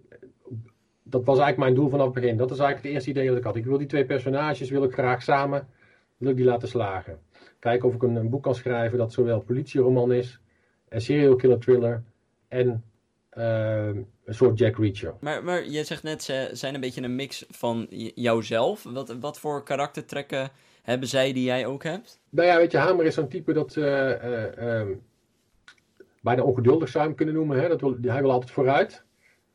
dat 1.04 1.26
was 1.26 1.40
eigenlijk 1.40 1.58
mijn 1.58 1.74
doel 1.74 1.90
vanaf 1.90 2.06
het 2.06 2.14
begin. 2.14 2.38
Dat 2.38 2.52
is 2.52 2.60
eigenlijk 2.60 2.86
het 2.88 2.94
eerste 2.94 3.10
idee 3.10 3.28
dat 3.28 3.38
ik 3.38 3.44
had. 3.44 3.56
Ik 3.56 3.66
wil 3.66 3.78
die 3.78 3.88
twee 3.88 4.06
personages, 4.06 4.70
wil 4.70 4.84
ik 4.84 4.94
graag 4.94 5.22
samen, 5.22 5.68
wil 6.18 6.30
ik 6.30 6.36
die 6.36 6.46
laten 6.46 6.68
slagen. 6.68 7.20
Kijken 7.60 7.88
of 7.88 7.96
ik 7.96 8.04
een, 8.04 8.30
boek 8.30 8.44
kan 8.44 8.56
schrijven 8.56 8.98
dat 8.98 9.14
zowel 9.14 9.42
politieroman 9.42 10.12
is, 10.12 10.42
een 10.90 11.02
serial 11.02 11.36
killer 11.36 11.60
thriller 11.60 12.04
en 12.48 12.84
uh, 13.38 13.98
een 14.28 14.34
soort 14.34 14.58
Jack 14.58 14.78
Reacher. 14.78 15.14
Maar, 15.20 15.44
maar 15.44 15.70
je 15.70 15.84
zegt 15.84 16.04
net, 16.04 16.24
ze 16.24 16.50
zijn 16.52 16.74
een 16.74 16.82
beetje 16.82 17.02
een 17.02 17.16
mix 17.16 17.46
van 17.50 17.88
jouzelf. 18.16 18.84
Wat, 18.84 19.16
wat 19.20 19.40
voor 19.40 19.64
karaktertrekken 19.64 20.50
hebben 20.82 21.08
zij 21.08 21.34
die 21.34 21.44
jij 21.44 21.66
ook 21.66 21.84
hebt? 21.84 22.20
Nou 22.30 22.48
ja, 22.48 22.58
weet 22.58 22.72
je, 22.72 22.78
Hamer 22.78 23.06
is 23.06 23.14
zo'n 23.14 23.28
type 23.28 23.54
dat 23.54 23.76
uh, 23.76 23.86
uh, 23.86 24.80
um, 24.80 25.02
bijna 26.22 26.44
ongeduldig 26.44 26.90
zou 26.90 27.04
je 27.04 27.10
hem 27.10 27.18
kunnen 27.18 27.36
noemen. 27.36 27.60
Hè? 27.60 27.68
Dat 27.68 27.82
wil, 27.82 27.98
hij 28.02 28.22
wil 28.22 28.32
altijd 28.32 28.52
vooruit. 28.52 29.04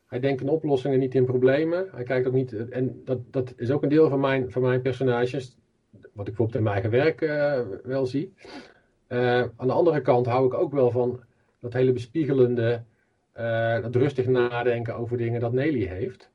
Hij 0.05 0.19
denkt 0.19 0.41
in 0.41 0.49
oplossingen, 0.49 0.99
niet 0.99 1.15
in 1.15 1.25
problemen. 1.25 1.89
Hij 1.91 2.03
kijkt 2.03 2.27
ook 2.27 2.33
niet. 2.33 2.69
En 2.69 3.01
dat, 3.05 3.19
dat 3.31 3.53
is 3.57 3.71
ook 3.71 3.83
een 3.83 3.89
deel 3.89 4.09
van 4.09 4.19
mijn, 4.19 4.51
van 4.51 4.61
mijn 4.61 4.81
personages. 4.81 5.57
Wat 5.91 6.27
ik 6.27 6.35
bijvoorbeeld 6.35 6.57
in 6.57 6.63
mijn 6.63 6.75
eigen 6.75 6.91
werk 6.91 7.21
uh, 7.21 7.59
wel 7.83 8.05
zie. 8.05 8.33
Aan 9.07 9.67
de 9.67 9.73
andere 9.73 10.01
kant 10.01 10.25
hou 10.25 10.45
ik 10.45 10.53
ook 10.53 10.71
wel 10.71 10.91
van 10.91 11.19
dat 11.59 11.73
hele 11.73 11.91
bespiegelende. 11.91 12.83
Uh, 13.39 13.81
dat 13.81 13.95
rustig 13.95 14.27
nadenken 14.27 14.95
over 14.95 15.17
dingen 15.17 15.39
dat 15.39 15.53
Nelly 15.53 15.85
heeft. 15.85 16.31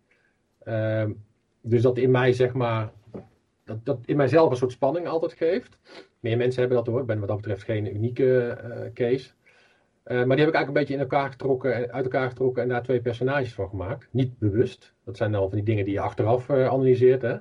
Uh, 0.65 1.05
dus 1.61 1.83
dat 1.83 1.99
in 1.99 2.11
mij, 2.11 2.33
zeg 2.33 2.53
maar, 2.53 2.93
dat, 3.65 3.85
dat 3.85 3.99
in 4.05 4.17
mijzelf 4.17 4.51
een 4.51 4.57
soort 4.57 4.73
spanning 4.73 5.07
altijd 5.07 5.33
geeft. 5.33 5.79
Meer 6.21 6.37
mensen 6.37 6.61
hebben 6.61 6.79
dat 6.79 6.87
hoor. 6.87 7.01
Ik 7.01 7.07
ben 7.07 7.19
wat 7.19 7.29
dat 7.29 7.37
betreft 7.37 7.63
geen 7.63 7.95
unieke 7.95 8.59
uh, 8.65 8.93
case. 8.95 9.31
Uh, 10.05 10.25
maar 10.25 10.37
die 10.37 10.45
heb 10.45 10.49
ik 10.49 10.55
eigenlijk 10.55 10.69
een 10.69 10.73
beetje 10.73 10.95
in 10.95 11.01
elkaar 11.01 11.31
getrokken, 11.31 11.93
uit 11.93 12.05
elkaar 12.05 12.29
getrokken 12.29 12.63
en 12.63 12.69
daar 12.69 12.83
twee 12.83 13.01
personages 13.01 13.55
van 13.55 13.69
gemaakt. 13.69 14.09
Niet 14.11 14.39
bewust. 14.39 14.95
Dat 15.05 15.17
zijn 15.17 15.33
dan 15.33 15.49
van 15.49 15.59
die 15.59 15.67
dingen 15.67 15.85
die 15.85 15.95
je 15.95 16.01
achteraf 16.01 16.49
uh, 16.49 16.69
analyseert. 16.69 17.23
Hè? 17.23 17.37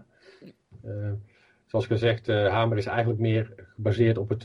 zoals 1.65 1.85
gezegd, 1.85 2.27
Hamer 2.27 2.77
is 2.77 2.85
eigenlijk 2.85 3.19
meer 3.19 3.53
gebaseerd 3.75 4.17
op 4.17 4.29
het 4.29 4.43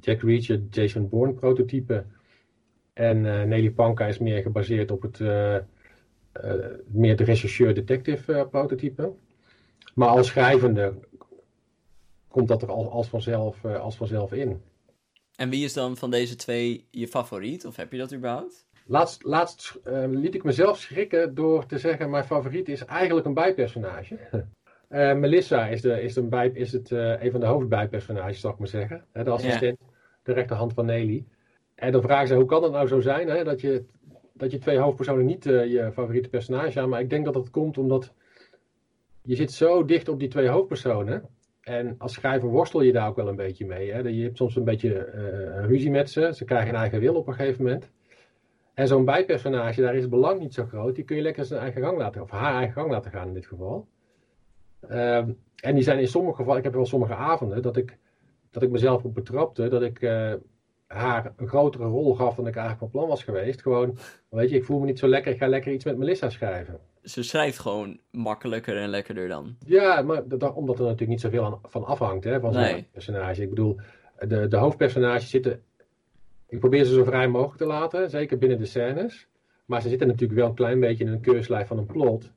Jack 0.00 0.20
Reacher, 0.20 0.62
Jason 0.70 1.08
Bourne 1.08 1.34
prototype. 1.34 2.04
En 2.96 3.20
Nelly 3.20 3.70
Panka 3.70 4.06
is 4.06 4.18
meer 4.18 4.42
gebaseerd 4.42 4.90
op 4.90 5.02
het 5.02 5.18
meer 6.86 7.16
de 7.16 7.24
rechercheur-detective 7.24 8.46
prototype. 8.50 9.12
Maar 9.94 10.08
als 10.08 10.26
schrijvende 10.26 10.94
komt 12.28 12.48
dat 12.48 12.62
er 12.62 12.70
als, 12.70 12.88
als, 12.88 13.08
vanzelf, 13.08 13.64
als 13.64 13.96
vanzelf 13.96 14.32
in. 14.32 14.62
En 15.36 15.50
wie 15.50 15.64
is 15.64 15.72
dan 15.72 15.96
van 15.96 16.10
deze 16.10 16.36
twee 16.36 16.86
je 16.90 17.08
favoriet? 17.08 17.66
Of 17.66 17.76
heb 17.76 17.92
je 17.92 17.98
dat 17.98 18.14
überhaupt? 18.14 18.66
Laatst, 18.86 19.24
laatst 19.24 19.78
uh, 19.86 20.04
liet 20.08 20.34
ik 20.34 20.44
mezelf 20.44 20.78
schrikken 20.78 21.34
door 21.34 21.66
te 21.66 21.78
zeggen: 21.78 22.10
mijn 22.10 22.24
favoriet 22.24 22.68
is 22.68 22.84
eigenlijk 22.84 23.26
een 23.26 23.34
bijpersonage. 23.34 24.18
uh, 24.88 25.14
Melissa 25.24 25.66
is, 25.66 25.80
de, 25.80 26.02
is, 26.02 26.16
een, 26.16 26.28
bij, 26.28 26.48
is 26.48 26.72
het, 26.72 26.90
uh, 26.90 27.22
een 27.22 27.30
van 27.30 27.40
de 27.40 27.46
hoofdbijpersonages, 27.46 28.40
zal 28.40 28.50
ik 28.50 28.58
maar 28.58 28.68
zeggen. 28.68 29.04
de 29.12 29.30
assistent, 29.30 29.78
de 30.22 30.32
rechterhand 30.32 30.72
van 30.72 30.86
Nelly. 30.86 31.24
En 31.76 31.92
dan 31.92 32.02
vragen 32.02 32.28
ze: 32.28 32.34
hoe 32.34 32.44
kan 32.44 32.62
het 32.62 32.72
nou 32.72 32.88
zo 32.88 33.00
zijn 33.00 33.28
hè, 33.28 33.44
dat, 33.44 33.60
je, 33.60 33.84
dat 34.32 34.50
je 34.50 34.58
twee 34.58 34.78
hoofdpersonen 34.78 35.26
niet 35.26 35.44
je 35.44 35.90
favoriete 35.92 36.28
personage 36.28 36.70
zijn? 36.70 36.88
Maar 36.88 37.00
ik 37.00 37.10
denk 37.10 37.24
dat 37.24 37.34
dat 37.34 37.50
komt 37.50 37.78
omdat 37.78 38.12
je 39.22 39.34
zit 39.34 39.52
zo 39.52 39.84
dicht 39.84 40.08
op 40.08 40.18
die 40.18 40.28
twee 40.28 40.48
hoofdpersonen. 40.48 41.28
En 41.60 41.94
als 41.98 42.12
schrijver 42.12 42.48
worstel 42.48 42.80
je 42.80 42.92
daar 42.92 43.08
ook 43.08 43.16
wel 43.16 43.28
een 43.28 43.36
beetje 43.36 43.66
mee. 43.66 43.92
Hè? 43.92 43.98
Je 43.98 44.22
hebt 44.22 44.36
soms 44.36 44.56
een 44.56 44.64
beetje 44.64 45.12
uh, 45.14 45.66
ruzie 45.66 45.90
met 45.90 46.10
ze. 46.10 46.30
Ze 46.34 46.44
krijgen 46.44 46.68
een 46.68 46.80
eigen 46.80 47.00
wil 47.00 47.14
op 47.14 47.26
een 47.26 47.34
gegeven 47.34 47.64
moment. 47.64 47.90
En 48.74 48.88
zo'n 48.88 49.04
bijpersonage, 49.04 49.80
daar 49.80 49.94
is 49.94 50.00
het 50.00 50.10
belang 50.10 50.40
niet 50.40 50.54
zo 50.54 50.64
groot. 50.64 50.94
Die 50.94 51.04
kun 51.04 51.16
je 51.16 51.22
lekker 51.22 51.44
zijn 51.44 51.60
eigen 51.60 51.82
gang 51.82 51.98
laten, 51.98 52.22
of 52.22 52.30
haar 52.30 52.54
eigen 52.54 52.72
gang 52.72 52.90
laten 52.90 53.10
gaan 53.10 53.28
in 53.28 53.34
dit 53.34 53.46
geval. 53.46 53.86
Ehm, 54.80 55.30
en 55.56 55.74
die 55.74 55.82
zijn 55.82 55.98
in 55.98 56.08
sommige 56.08 56.36
gevallen, 56.36 56.58
ik 56.58 56.64
heb 56.64 56.74
wel 56.74 56.86
sommige 56.86 57.14
avonden 57.14 57.62
dat 57.62 57.76
ik, 57.76 57.98
dat 58.50 58.62
ik 58.62 58.70
mezelf 58.70 59.04
op 59.04 59.14
betrapte, 59.14 59.68
dat 59.68 59.82
ik 59.82 60.02
uh, 60.02 60.32
haar 60.86 61.32
een 61.36 61.48
grotere 61.48 61.84
rol 61.84 62.14
gaf 62.14 62.34
dan 62.34 62.46
ik 62.46 62.54
eigenlijk 62.54 62.78
van 62.78 62.90
plan 62.90 63.08
was 63.08 63.22
geweest. 63.22 63.62
Gewoon, 63.62 63.98
weet 64.28 64.50
je, 64.50 64.56
ik 64.56 64.64
voel 64.64 64.78
me 64.78 64.86
niet 64.86 64.98
zo 64.98 65.08
lekker, 65.08 65.32
ik 65.32 65.38
ga 65.38 65.48
lekker 65.48 65.72
iets 65.72 65.84
met 65.84 65.96
Melissa 65.96 66.30
schrijven 66.30 66.80
ze 67.08 67.22
schrijft 67.22 67.58
gewoon 67.58 67.98
makkelijker 68.10 68.76
en 68.76 68.88
lekkerder 68.88 69.28
dan. 69.28 69.56
Ja, 69.66 70.02
maar 70.02 70.28
dat, 70.28 70.54
omdat 70.54 70.78
er 70.78 70.82
natuurlijk 70.82 71.10
niet 71.10 71.20
zoveel 71.20 71.44
aan, 71.44 71.58
van 71.62 71.84
afhangt 71.84 72.24
hè, 72.24 72.40
van 72.40 72.52
zo'n 72.52 72.86
personage. 72.92 73.42
Ik 73.42 73.48
bedoel, 73.48 73.80
de, 74.18 74.48
de 74.48 74.56
hoofdpersonages 74.56 75.30
zitten. 75.30 75.62
Ik 76.48 76.58
probeer 76.58 76.84
ze 76.84 76.94
zo 76.94 77.04
vrij 77.04 77.28
mogelijk 77.28 77.58
te 77.58 77.66
laten, 77.66 78.10
zeker 78.10 78.38
binnen 78.38 78.58
de 78.58 78.66
scènes. 78.66 79.28
Maar 79.64 79.82
ze 79.82 79.88
zitten 79.88 80.06
natuurlijk 80.06 80.38
wel 80.40 80.48
een 80.48 80.54
klein 80.54 80.80
beetje 80.80 81.04
in 81.04 81.12
een 81.12 81.20
keurslijf 81.20 81.66
van 81.66 81.78
een 81.78 81.86
plot. 81.86 82.32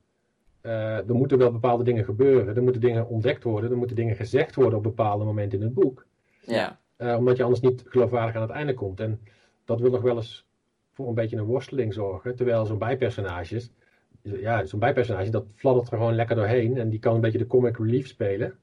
Uh, 0.61 0.97
er 0.97 1.15
moeten 1.15 1.37
wel 1.37 1.51
bepaalde 1.51 1.83
dingen 1.83 2.03
gebeuren. 2.03 2.55
Er 2.55 2.63
moeten 2.63 2.81
dingen 2.81 3.07
ontdekt 3.07 3.43
worden. 3.43 3.71
Er 3.71 3.77
moeten 3.77 3.95
dingen 3.95 4.15
gezegd 4.15 4.55
worden 4.55 4.77
op 4.77 4.83
bepaalde 4.83 5.25
momenten 5.25 5.59
in 5.59 5.65
het 5.65 5.73
boek. 5.73 6.05
Ja. 6.45 6.78
Uh, 7.01 7.17
omdat 7.17 7.37
je 7.37 7.43
anders 7.43 7.61
niet 7.61 7.83
geloofwaardig 7.85 8.35
aan 8.35 8.41
het 8.41 8.51
einde 8.51 8.73
komt. 8.73 8.99
En 8.99 9.19
dat 9.65 9.79
wil 9.79 9.91
nog 9.91 10.01
wel 10.01 10.15
eens 10.15 10.45
voor 10.91 11.07
een 11.07 11.13
beetje 11.13 11.37
een 11.37 11.43
worsteling 11.43 11.93
zorgen. 11.93 12.35
Terwijl 12.35 12.65
zo'n 12.65 12.77
bijpersonages 12.77 13.71
ja, 14.21 14.65
zo'n 14.65 14.79
bijpersonage, 14.79 15.29
dat 15.29 15.45
fladdert 15.55 15.91
er 15.91 15.97
gewoon 15.97 16.15
lekker 16.15 16.35
doorheen. 16.35 16.77
En 16.77 16.89
die 16.89 16.99
kan 16.99 17.15
een 17.15 17.21
beetje 17.21 17.37
de 17.37 17.47
comic 17.47 17.77
relief 17.77 18.07
spelen. 18.07 18.59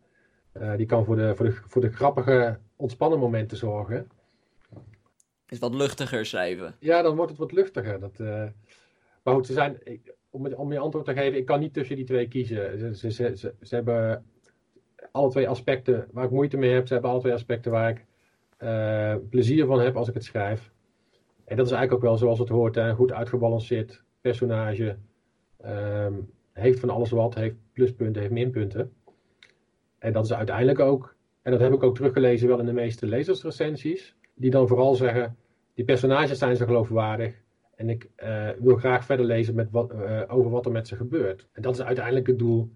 Uh, 0.60 0.76
die 0.76 0.86
kan 0.86 1.04
voor 1.04 1.16
de, 1.16 1.36
voor, 1.36 1.46
de, 1.46 1.52
voor 1.52 1.80
de 1.80 1.92
grappige, 1.92 2.58
ontspannen 2.76 3.18
momenten 3.18 3.56
zorgen. 3.56 4.08
Is 5.48 5.58
wat 5.58 5.74
luchtiger 5.74 6.26
schrijven. 6.26 6.74
Ja, 6.78 7.02
dan 7.02 7.16
wordt 7.16 7.30
het 7.30 7.40
wat 7.40 7.52
luchtiger. 7.52 8.00
Dat, 8.00 8.18
uh... 8.20 8.44
Maar 9.22 9.34
goed, 9.34 9.46
ze 9.46 9.52
zijn, 9.52 9.78
om, 10.30 10.46
om 10.46 10.72
je 10.72 10.78
antwoord 10.78 11.04
te 11.04 11.12
geven, 11.12 11.38
ik 11.38 11.46
kan 11.46 11.60
niet 11.60 11.72
tussen 11.72 11.96
die 11.96 12.04
twee 12.04 12.28
kiezen. 12.28 12.78
Ze, 12.78 12.96
ze, 12.96 13.10
ze, 13.36 13.54
ze, 13.62 13.74
hebben 13.74 14.24
alle 15.10 15.30
twee 15.30 15.48
aspecten 15.48 16.08
waar 16.12 16.24
ik 16.24 16.30
moeite 16.30 16.56
mee 16.56 16.72
heb. 16.72 16.86
Ze 16.86 16.92
hebben 16.92 17.10
alle 17.10 17.20
twee 17.20 17.32
aspecten 17.32 17.70
waar 17.70 17.90
ik 17.90 18.04
plezier 19.30 19.66
van 19.66 19.80
heb 19.80 19.96
als 19.96 20.08
ik 20.08 20.14
het 20.14 20.24
schrijf. 20.24 20.72
En 21.44 21.56
dat 21.56 21.66
is 21.66 21.72
eigenlijk 21.72 21.92
ook 21.92 22.08
wel 22.10 22.18
zoals 22.18 22.38
het 22.38 22.48
hoort. 22.48 22.74
Hè? 22.74 22.94
Goed 22.94 23.12
uitgebalanceerd 23.12 24.02
personage 24.20 24.96
Um, 25.64 26.30
heeft 26.52 26.80
van 26.80 26.90
alles 26.90 27.10
wat, 27.10 27.34
heeft 27.34 27.54
pluspunten, 27.72 28.22
heeft 28.22 28.34
minpunten. 28.34 28.92
En 29.98 30.12
dat 30.12 30.24
is 30.24 30.32
uiteindelijk 30.32 30.78
ook, 30.78 31.16
en 31.42 31.50
dat 31.50 31.60
heb 31.60 31.72
ik 31.72 31.82
ook 31.82 31.94
teruggelezen 31.94 32.48
wel 32.48 32.58
in 32.58 32.66
de 32.66 32.72
meeste 32.72 33.06
lezersrecensies, 33.06 34.16
die 34.34 34.50
dan 34.50 34.68
vooral 34.68 34.94
zeggen, 34.94 35.36
die 35.74 35.84
personages 35.84 36.38
zijn 36.38 36.56
zo 36.56 36.66
geloofwaardig 36.66 37.42
en 37.74 37.88
ik 37.88 38.10
uh, 38.16 38.48
wil 38.58 38.76
graag 38.76 39.04
verder 39.04 39.26
lezen 39.26 39.54
met 39.54 39.70
wat, 39.70 39.92
uh, 39.92 40.22
over 40.26 40.50
wat 40.50 40.66
er 40.66 40.72
met 40.72 40.88
ze 40.88 40.96
gebeurt. 40.96 41.48
En 41.52 41.62
dat 41.62 41.74
is 41.74 41.82
uiteindelijk 41.82 42.26
het 42.26 42.38
doel 42.38 42.70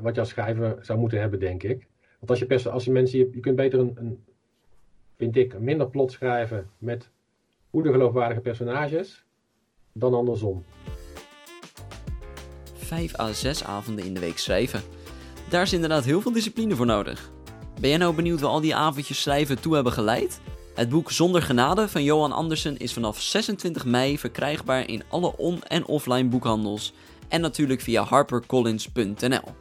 wat 0.00 0.14
je 0.14 0.20
als 0.20 0.28
schrijver 0.28 0.78
zou 0.80 0.98
moeten 0.98 1.20
hebben, 1.20 1.40
denk 1.40 1.62
ik. 1.62 1.88
Want 2.18 2.30
als 2.30 2.62
je, 2.62 2.70
als 2.70 2.84
je 2.84 2.92
mensen, 2.92 3.18
je, 3.18 3.28
je 3.32 3.40
kunt 3.40 3.56
beter 3.56 3.78
een, 3.78 3.92
een, 3.94 4.24
vind 5.20 5.36
ik, 5.36 5.58
minder 5.58 5.90
plot 5.90 6.12
schrijven 6.12 6.70
met 6.78 7.08
goede 7.70 7.92
geloofwaardige 7.92 8.40
personages 8.40 9.24
dan 9.92 10.14
andersom. 10.14 10.64
5 12.74 13.18
à 13.18 13.32
6 13.32 13.64
avonden 13.64 14.04
in 14.04 14.14
de 14.14 14.20
week 14.20 14.38
schrijven. 14.38 14.80
Daar 15.48 15.62
is 15.62 15.72
inderdaad 15.72 16.04
heel 16.04 16.20
veel 16.20 16.32
discipline 16.32 16.76
voor 16.76 16.86
nodig. 16.86 17.30
Ben 17.80 17.88
jij 17.88 17.98
nou 17.98 18.14
benieuwd 18.14 18.40
waar 18.40 18.50
al 18.50 18.60
die 18.60 18.74
avondjes 18.74 19.22
schrijven 19.22 19.60
toe 19.60 19.74
hebben 19.74 19.92
geleid? 19.92 20.40
Het 20.74 20.88
boek 20.88 21.10
Zonder 21.10 21.42
Genade 21.42 21.88
van 21.88 22.04
Johan 22.04 22.32
Andersen 22.32 22.78
is 22.78 22.92
vanaf 22.92 23.20
26 23.20 23.84
mei 23.84 24.18
verkrijgbaar 24.18 24.88
in 24.88 25.02
alle 25.08 25.36
on- 25.36 25.62
en 25.62 25.86
offline 25.86 26.28
boekhandels 26.28 26.92
en 27.28 27.40
natuurlijk 27.40 27.80
via 27.80 28.02
harpercollins.nl. 28.02 29.54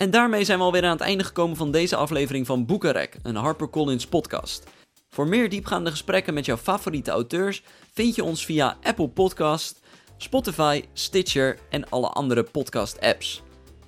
En 0.00 0.10
daarmee 0.10 0.44
zijn 0.44 0.58
we 0.58 0.64
alweer 0.64 0.84
aan 0.84 0.90
het 0.90 1.00
einde 1.00 1.24
gekomen 1.24 1.56
van 1.56 1.70
deze 1.70 1.96
aflevering 1.96 2.46
van 2.46 2.66
Boekenrek, 2.66 3.16
een 3.22 3.36
HarperCollins 3.36 4.06
podcast. 4.06 4.64
Voor 5.08 5.28
meer 5.28 5.48
diepgaande 5.48 5.90
gesprekken 5.90 6.34
met 6.34 6.44
jouw 6.44 6.56
favoriete 6.56 7.10
auteurs 7.10 7.62
vind 7.92 8.14
je 8.14 8.24
ons 8.24 8.44
via 8.44 8.76
Apple 8.82 9.08
Podcast, 9.08 9.80
Spotify, 10.16 10.84
Stitcher 10.92 11.58
en 11.70 11.88
alle 11.88 12.08
andere 12.08 12.42
podcast-apps. 12.42 13.42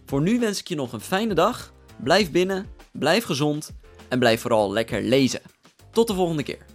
Voor 0.06 0.22
nu 0.22 0.38
wens 0.38 0.58
ik 0.58 0.68
je 0.68 0.74
nog 0.74 0.92
een 0.92 1.00
fijne 1.00 1.34
dag. 1.34 1.72
Blijf 2.02 2.30
binnen, 2.30 2.66
blijf 2.92 3.24
gezond 3.24 3.72
en 4.08 4.18
blijf 4.18 4.40
vooral 4.40 4.72
lekker 4.72 5.02
lezen. 5.02 5.40
Tot 5.92 6.06
de 6.06 6.14
volgende 6.14 6.42
keer. 6.42 6.71